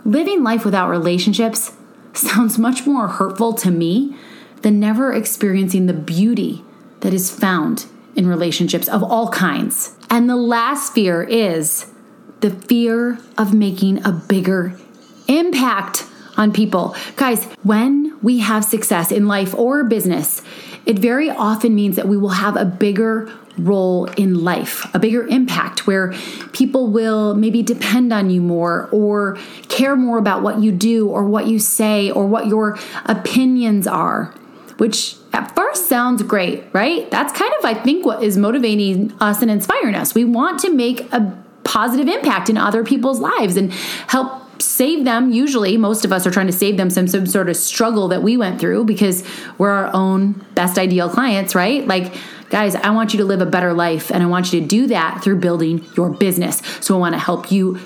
Living 0.04 0.42
life 0.42 0.64
without 0.64 0.90
relationships 0.90 1.72
sounds 2.12 2.58
much 2.58 2.86
more 2.86 3.08
hurtful 3.08 3.54
to 3.54 3.70
me 3.70 4.16
than 4.62 4.78
never 4.78 5.12
experiencing 5.12 5.86
the 5.86 5.94
beauty 5.94 6.62
that 7.00 7.14
is 7.14 7.30
found 7.30 7.86
in 8.14 8.26
relationships 8.26 8.88
of 8.88 9.02
all 9.02 9.30
kinds. 9.30 9.96
And 10.10 10.28
the 10.28 10.36
last 10.36 10.92
fear 10.92 11.22
is 11.22 11.86
the 12.40 12.50
fear 12.50 13.18
of 13.38 13.54
making 13.54 14.04
a 14.04 14.12
bigger 14.12 14.78
impact 15.26 16.04
on 16.36 16.52
people. 16.52 16.94
Guys, 17.16 17.44
when 17.62 18.18
we 18.22 18.38
have 18.38 18.64
success 18.64 19.10
in 19.10 19.26
life 19.26 19.54
or 19.54 19.84
business, 19.84 20.42
it 20.86 20.98
very 20.98 21.30
often 21.30 21.74
means 21.74 21.96
that 21.96 22.08
we 22.08 22.16
will 22.16 22.28
have 22.30 22.56
a 22.56 22.64
bigger 22.64 23.32
role 23.56 24.06
in 24.16 24.42
life, 24.42 24.86
a 24.94 24.98
bigger 24.98 25.26
impact 25.28 25.86
where 25.86 26.12
people 26.52 26.88
will 26.88 27.34
maybe 27.34 27.62
depend 27.62 28.12
on 28.12 28.30
you 28.30 28.40
more 28.40 28.88
or 28.92 29.38
care 29.74 29.96
more 29.96 30.18
about 30.18 30.42
what 30.42 30.60
you 30.60 30.72
do 30.72 31.08
or 31.08 31.24
what 31.24 31.46
you 31.46 31.58
say 31.58 32.10
or 32.10 32.26
what 32.26 32.46
your 32.46 32.78
opinions 33.06 33.86
are, 33.86 34.34
which 34.78 35.16
at 35.32 35.54
first 35.54 35.88
sounds 35.88 36.22
great, 36.22 36.64
right? 36.72 37.10
That's 37.10 37.36
kind 37.36 37.52
of, 37.58 37.64
I 37.64 37.74
think, 37.74 38.06
what 38.06 38.22
is 38.22 38.38
motivating 38.38 39.12
us 39.20 39.42
and 39.42 39.50
inspiring 39.50 39.94
us. 39.94 40.14
We 40.14 40.24
want 40.24 40.60
to 40.60 40.72
make 40.72 41.12
a 41.12 41.36
positive 41.64 42.08
impact 42.08 42.48
in 42.48 42.56
other 42.56 42.84
people's 42.84 43.18
lives 43.20 43.56
and 43.56 43.72
help 43.72 44.42
save 44.62 45.04
them 45.04 45.32
usually 45.32 45.76
most 45.76 46.04
of 46.04 46.12
us 46.12 46.26
are 46.26 46.30
trying 46.30 46.46
to 46.46 46.52
save 46.52 46.76
them 46.76 46.88
some 46.88 47.08
some 47.08 47.26
sort 47.26 47.48
of 47.48 47.56
struggle 47.56 48.06
that 48.06 48.22
we 48.22 48.36
went 48.36 48.60
through 48.60 48.84
because 48.84 49.24
we're 49.58 49.70
our 49.70 49.90
own 49.92 50.32
best 50.54 50.78
ideal 50.78 51.08
clients 51.08 51.56
right 51.56 51.88
like 51.88 52.14
Guys, 52.54 52.76
I 52.76 52.90
want 52.90 53.12
you 53.12 53.18
to 53.18 53.24
live 53.24 53.40
a 53.40 53.46
better 53.46 53.72
life, 53.72 54.12
and 54.12 54.22
I 54.22 54.26
want 54.26 54.52
you 54.52 54.60
to 54.60 54.66
do 54.66 54.86
that 54.86 55.24
through 55.24 55.40
building 55.40 55.84
your 55.96 56.10
business. 56.10 56.62
So 56.80 56.94
I 56.94 56.98
want 56.98 57.14
to 57.14 57.18
help 57.18 57.50
you 57.50 57.80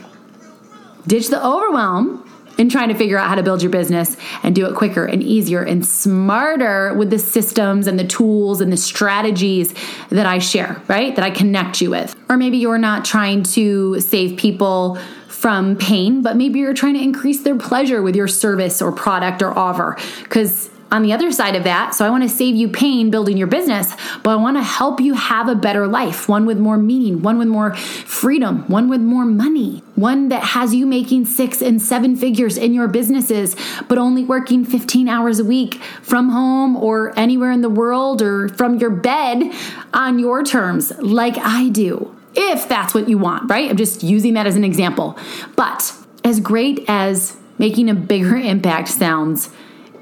ditch 1.09 1.29
the 1.29 1.45
overwhelm 1.45 2.25
in 2.59 2.69
trying 2.69 2.89
to 2.89 2.95
figure 2.95 3.17
out 3.17 3.29
how 3.29 3.37
to 3.37 3.43
build 3.43 3.63
your 3.63 3.71
business 3.71 4.17
and 4.43 4.55
do 4.55 4.67
it 4.67 4.75
quicker 4.75 5.07
and 5.07 5.23
easier 5.23 5.63
and 5.63 5.87
smarter 5.87 6.93
with 6.95 7.09
the 7.09 7.19
systems 7.19 7.87
and 7.87 7.99
the 7.99 8.07
tools 8.07 8.61
and 8.61 8.73
the 8.73 8.77
strategies 8.77 9.73
that 10.11 10.27
I 10.27 10.39
share, 10.39 10.83
right? 10.89 11.15
That 11.15 11.25
I 11.25 11.31
connect 11.31 11.81
you 11.81 11.91
with. 11.91 12.17
Or 12.29 12.37
maybe 12.37 12.59
you're 12.59 12.79
not 12.79 13.05
trying 13.05 13.45
to 13.45 14.01
save 14.01 14.39
people 14.39 14.99
from 15.29 15.77
pain, 15.77 16.21
but 16.21 16.37
maybe 16.37 16.59
you're 16.59 16.75
trying 16.75 16.95
to 16.95 17.03
increase 17.03 17.43
their 17.43 17.57
pleasure 17.57 18.03
with 18.03 18.17
your 18.17 18.27
service 18.27 18.83
or 18.83 18.91
product 18.91 19.41
or 19.41 19.57
offer. 19.57 19.97
Because 20.25 20.69
on 20.91 21.03
the 21.03 21.13
other 21.13 21.31
side 21.33 21.55
of 21.55 21.65
that, 21.65 21.95
so 21.95 22.07
I 22.07 22.11
want 22.11 22.23
to 22.23 22.29
save 22.29 22.55
you 22.57 22.69
pain 22.69 23.11
building 23.11 23.37
your 23.37 23.47
business, 23.47 23.95
but 24.23 24.31
I 24.31 24.37
want 24.37 24.57
to 24.57 24.63
help 24.63 25.01
you 25.01 25.15
have 25.15 25.49
a 25.49 25.55
better 25.55 25.87
life, 25.87 26.29
one 26.29 26.47
with 26.47 26.59
more 26.59 26.79
meaning, 26.79 27.21
one 27.23 27.39
with 27.39 27.49
more 27.49 27.75
freedom, 27.75 28.67
one 28.69 28.89
with 28.89 29.01
more 29.01 29.27
money, 29.27 29.83
one 29.97 30.31
that 30.31 30.43
has 30.43 30.75
you 30.75 30.87
making 30.87 31.27
six 31.27 31.61
and 31.61 31.83
seven 31.83 32.17
figures 32.17 32.57
in 32.57 32.73
your 32.73 32.89
businesses, 32.89 33.55
but 33.89 33.99
only 33.99 34.25
working 34.25 34.65
15 34.65 35.09
hours 35.09 35.39
a 35.39 35.45
week 35.45 35.75
from 36.03 36.31
home 36.31 36.77
or 36.77 37.17
anywhere 37.19 37.51
in 37.51 37.61
the 37.61 37.69
world 37.69 38.23
or 38.23 38.49
from 38.49 38.79
your 38.79 38.91
bed 38.91 39.53
on 39.93 40.19
your 40.19 40.43
terms, 40.43 40.97
like 40.99 41.37
I 41.39 41.69
do. 41.69 42.15
If 42.35 42.69
that's 42.69 42.95
what 42.95 43.09
you 43.09 43.19
want, 43.19 43.51
right? 43.51 43.69
I'm 43.69 43.77
just 43.77 44.03
using 44.03 44.35
that 44.35 44.47
as 44.47 44.57
an 44.57 44.65
example. 44.65 45.19
But 45.57 45.93
as 46.25 46.41
great 46.41 46.85
as 46.89 47.37
making 47.59 47.91
a 47.91 47.95
bigger 47.95 48.37
impact 48.55 48.89
sounds, 48.89 49.51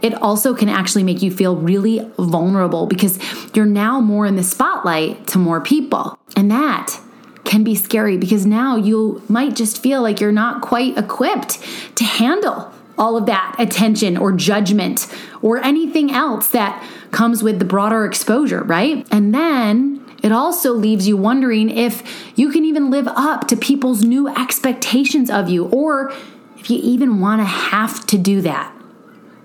it 0.02 0.14
also 0.22 0.54
can 0.54 0.68
actually 0.68 1.02
make 1.02 1.22
you 1.22 1.30
feel 1.30 1.56
really 1.56 2.10
vulnerable 2.18 2.86
because 2.86 3.18
you're 3.54 3.66
now 3.66 4.00
more 4.00 4.26
in 4.26 4.36
the 4.36 4.44
spotlight 4.44 5.26
to 5.28 5.38
more 5.38 5.60
people. 5.60 6.18
And 6.36 6.50
that 6.50 7.00
can 7.44 7.64
be 7.64 7.74
scary 7.74 8.16
because 8.16 8.44
now 8.44 8.76
you 8.76 9.22
might 9.28 9.54
just 9.54 9.82
feel 9.82 10.02
like 10.02 10.20
you're 10.20 10.32
not 10.32 10.60
quite 10.60 10.98
equipped 10.98 11.58
to 11.96 12.04
handle 12.04 12.72
all 12.98 13.16
of 13.16 13.26
that 13.26 13.54
attention 13.58 14.16
or 14.16 14.32
judgment 14.32 15.06
or 15.42 15.58
anything 15.58 16.10
else 16.10 16.48
that 16.48 16.82
comes 17.10 17.42
with 17.42 17.58
the 17.58 17.64
broader 17.64 18.04
exposure, 18.04 18.62
right? 18.64 19.06
And 19.10 19.34
then 19.34 20.04
it 20.22 20.32
also 20.32 20.72
leaves 20.72 21.06
you 21.06 21.16
wondering 21.16 21.70
if 21.70 22.02
you 22.36 22.50
can 22.50 22.64
even 22.64 22.90
live 22.90 23.06
up 23.08 23.46
to 23.48 23.56
people's 23.56 24.02
new 24.02 24.28
expectations 24.28 25.30
of 25.30 25.48
you 25.48 25.66
or 25.66 26.12
if 26.58 26.70
you 26.70 26.78
even 26.82 27.20
want 27.20 27.40
to 27.40 27.44
have 27.44 28.06
to 28.06 28.18
do 28.18 28.40
that. 28.40 28.75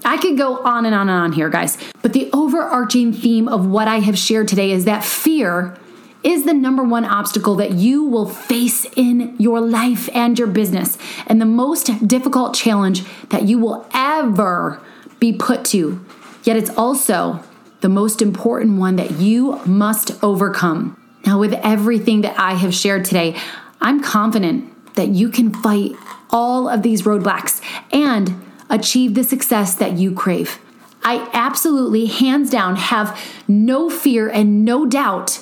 I 0.04 0.18
could 0.18 0.38
go 0.38 0.58
on 0.64 0.86
and 0.86 0.96
on 0.96 1.10
and 1.10 1.18
on 1.18 1.32
here, 1.32 1.50
guys. 1.50 1.78
But 2.02 2.14
the 2.14 2.30
overarching 2.34 3.14
theme 3.14 3.48
of 3.48 3.68
what 3.68 3.88
I 3.88 4.00
have 4.00 4.18
shared 4.18 4.48
today 4.48 4.72
is 4.72 4.86
that 4.86 5.04
fear 5.04 5.78
is 6.24 6.46
the 6.46 6.54
number 6.54 6.84
one 6.84 7.06
obstacle 7.06 7.56
that 7.56 7.72
you 7.72 8.04
will 8.04 8.28
face 8.28 8.86
in 8.96 9.36
your 9.40 9.60
life 9.60 10.08
and 10.14 10.38
your 10.38 10.48
business, 10.48 10.98
and 11.26 11.42
the 11.42 11.46
most 11.46 12.08
difficult 12.08 12.54
challenge 12.54 13.04
that 13.30 13.44
you 13.44 13.58
will 13.58 13.88
ever 13.94 14.80
be 15.20 15.34
put 15.34 15.66
to. 15.66 16.04
Yet 16.44 16.58
it's 16.58 16.70
also 16.78 17.44
the 17.82 17.90
most 17.90 18.22
important 18.22 18.80
one 18.80 18.98
that 18.98 19.12
you 19.12 19.60
must 19.66 20.24
overcome. 20.24 20.96
Now, 21.26 21.40
with 21.40 21.54
everything 21.54 22.22
that 22.22 22.40
I 22.40 22.54
have 22.54 22.74
shared 22.74 23.06
today, 23.06 23.36
I'm 23.80 24.02
confident 24.02 24.96
that 24.96 25.10
you 25.10 25.30
can 25.30 25.52
fight 25.52 25.94
all 26.30 26.70
of 26.70 26.84
these 26.84 27.04
roadblocks 27.04 27.62
and 27.92 28.34
achieve 28.72 29.14
the 29.14 29.24
success 29.24 29.76
that 29.76 29.94
you 29.94 30.12
crave. 30.12 30.60
I 31.04 31.30
absolutely, 31.34 32.08
hands 32.08 32.50
down, 32.50 32.76
have 32.76 33.20
no 33.48 33.90
fear 33.90 34.30
and 34.30 34.66
no 34.66 34.86
doubt 34.86 35.42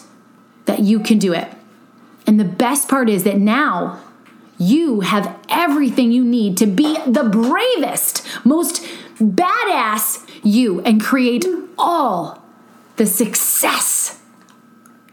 that 0.66 0.80
you 0.80 1.00
can 1.00 1.20
do 1.20 1.34
it. 1.34 1.48
And 2.28 2.40
the 2.40 2.46
best 2.46 2.90
part 2.90 3.10
is 3.10 3.24
that 3.24 3.38
now 3.38 4.02
you 4.58 5.02
have 5.02 5.38
everything 5.48 6.12
you 6.12 6.24
need 6.24 6.58
to 6.58 6.66
be 6.66 6.98
the 7.06 7.24
bravest, 7.24 8.26
most 8.46 8.84
badass 9.18 10.28
you 10.44 10.82
and 10.82 11.02
create 11.02 11.46
all 11.78 12.44
the 12.98 13.06
success 13.06 14.20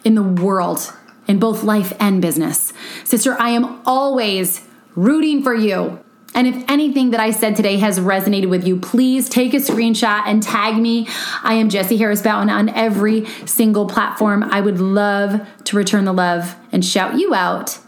in 0.05 0.15
the 0.15 0.23
world 0.23 0.93
in 1.27 1.39
both 1.39 1.63
life 1.63 1.93
and 1.99 2.23
business. 2.23 2.73
Sister, 3.05 3.37
I 3.41 3.51
am 3.51 3.81
always 3.87 4.63
rooting 4.95 5.43
for 5.43 5.55
you. 5.55 6.01
And 6.37 6.47
if 6.47 6.65
anything 6.69 7.11
that 7.11 7.21
I 7.21 7.31
said 7.31 7.57
today 7.57 7.79
has 7.79 7.99
resonated 7.99 8.51
with 8.51 8.67
you, 8.67 8.79
please 8.79 9.31
take 9.31 9.55
a 9.55 9.57
screenshot 9.57 10.25
and 10.27 10.43
tag 10.43 10.77
me. 10.77 11.09
I 11.43 11.55
am 11.55 11.71
Jessie 11.71 11.97
Harris 11.97 12.21
Bouton 12.21 12.51
on 12.51 12.69
every 12.69 13.25
single 13.47 13.87
platform. 13.87 14.43
I 14.43 14.61
would 14.61 14.79
love 14.79 15.41
to 15.65 15.77
return 15.77 16.05
the 16.05 16.13
love 16.13 16.55
and 16.71 16.85
shout 16.85 17.19
you 17.19 17.35
out 17.35 17.79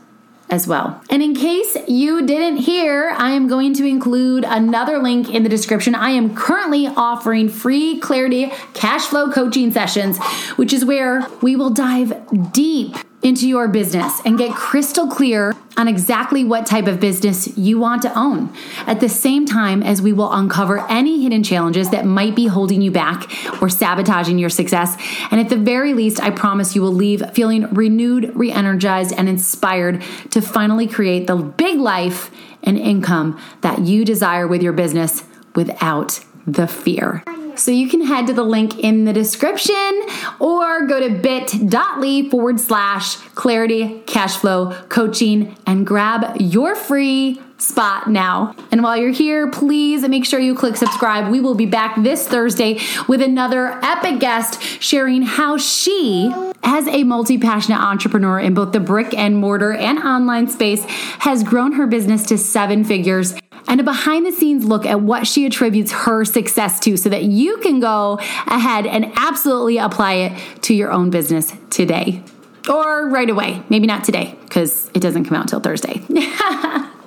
as 0.51 0.67
well. 0.67 1.03
And 1.11 1.23
in 1.23 1.35
case 1.35 1.77
you 1.87 2.27
didn't 2.27 2.57
hear, 2.57 3.11
I 3.19 3.33
am 3.33 3.49
going 3.49 3.75
to 3.75 3.85
include 3.85 4.45
another 4.49 4.99
link 4.99 5.29
in 5.29 5.43
the 5.43 5.51
description. 5.51 5.95
I 5.95 6.11
am 6.11 6.35
currently 6.35 6.87
offering 6.87 7.51
free 7.51 8.01
clarity 8.01 8.51
cash 8.73 9.03
flow 9.03 9.31
coaching 9.31 9.73
sessions, 9.73 10.19
which 10.57 10.73
is 10.73 10.87
where 10.87 11.27
we 11.43 11.55
will 11.55 11.69
dive 11.69 12.15
deep 12.53 12.97
into 13.23 13.49
your 13.49 13.67
business 13.67 14.21
and 14.25 14.39
get 14.39 14.55
crystal 14.55 15.09
clear 15.09 15.55
on 15.77 15.89
exactly 15.89 16.45
what 16.45 16.67
type 16.67 16.87
of 16.87 17.01
business 17.01 17.57
you 17.59 17.79
want 17.79 18.03
to 18.03 18.19
own. 18.19 18.53
At 18.87 19.01
the 19.01 19.09
same 19.09 19.45
time 19.45 19.83
as 19.83 20.01
we 20.01 20.13
will 20.13 20.33
uncover 20.33 20.87
any 20.89 21.23
hidden 21.23 21.43
challenges 21.43 21.91
that 21.91 22.05
might 22.05 22.37
be 22.37 22.47
holding 22.47 22.81
you 22.81 22.91
back 22.91 23.31
or 23.61 23.69
sabotaging 23.69 24.39
your 24.39 24.51
success. 24.51 24.97
And 25.31 25.41
at 25.41 25.49
the 25.49 25.57
very 25.57 25.95
least, 25.95 26.23
I 26.23 26.31
promise 26.31 26.75
you 26.75 26.83
will 26.83 26.95
leave 26.95 27.29
feeling 27.33 27.73
renewed, 27.75 28.35
re 28.37 28.53
energized, 28.53 29.13
and 29.17 29.29
inspired 29.29 30.03
to 30.31 30.41
finally 30.41 30.87
create 30.87 31.27
the 31.27 31.37
big 31.37 31.79
life 31.79 32.31
and 32.63 32.79
income 32.79 33.41
that 33.63 33.81
you 33.81 34.05
desire 34.05 34.47
with 34.47 34.63
your 34.63 34.73
business 34.73 35.25
without 35.55 36.21
the 36.47 36.67
fear. 36.67 37.23
So 37.59 37.73
you 37.73 37.89
can 37.89 38.03
head 38.03 38.29
to 38.29 38.33
the 38.33 38.45
link 38.45 38.79
in 38.79 39.05
the 39.05 39.13
description 39.13 40.07
or 40.39 40.87
go 40.87 41.01
to 41.01 41.15
bit.ly 41.15 42.29
forward 42.31 42.61
slash 42.61 43.17
clarity 43.35 44.01
cash 44.07 44.37
flow 44.37 44.73
coaching 44.89 45.57
and 45.67 45.87
grab 45.87 46.41
your 46.41 46.77
free 46.77 47.41
spot 47.59 48.09
now. 48.09 48.55
And 48.71 48.85
while 48.85 48.97
you're 48.97 49.11
here, 49.11 49.51
please 49.51 50.07
make 50.09 50.25
sure 50.25 50.39
you 50.39 50.55
click 50.55 50.77
subscribe. 50.77 51.31
We 51.31 51.41
will 51.41 51.57
be 51.57 51.67
back 51.67 52.01
this 52.03 52.27
Thursday 52.27 52.79
with 53.09 53.21
another 53.21 53.79
epic 53.83 54.21
guest 54.21 54.63
sharing 54.81 55.23
how 55.23 55.59
she, 55.59 56.33
as 56.63 56.87
a 56.87 57.03
multi 57.03 57.39
passionate 57.39 57.81
entrepreneur 57.81 58.39
in 58.39 58.55
both 58.55 58.73
the 58.73 58.81
brick 58.81 59.13
and 59.13 59.37
mortar 59.37 59.73
and 59.73 59.99
online 59.99 60.49
space, 60.49 60.85
has 60.85 61.43
grown 61.43 61.73
her 61.73 61.89
business 61.89 62.27
to 62.27 62.39
seven 62.39 62.85
figures 62.85 63.35
and 63.69 63.81
a 63.81 63.85
behind 63.85 64.27
the 64.27 64.33
scenes 64.33 64.65
look 64.65 64.85
at 64.87 65.01
what 65.01 65.27
she 65.27 65.47
attributes 65.47 65.93
her 65.93 66.25
success 66.25 66.81
to 66.81 66.97
so 66.97 67.09
that 67.11 67.25
you 67.25 67.59
can 67.59 67.79
go 67.79 68.19
ahead 68.47 68.87
and 68.87 69.13
absolutely 69.15 69.79
apply 69.79 70.15
it 70.15 70.63
to 70.63 70.75
your 70.75 70.91
own 70.91 71.11
business 71.11 71.53
today 71.71 72.23
or 72.69 73.09
right 73.09 73.31
away. 73.31 73.63
Maybe 73.69 73.87
not 73.87 74.05
today 74.05 74.37
because 74.45 74.91
it 74.95 75.01
doesn't 75.01 75.25
come 75.27 75.37
out 75.37 75.43
until 75.43 75.61
Thursday. 75.61 76.03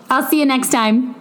I'll 0.09 0.27
see 0.27 0.39
you 0.39 0.45
next 0.45 0.71
time. 0.71 1.15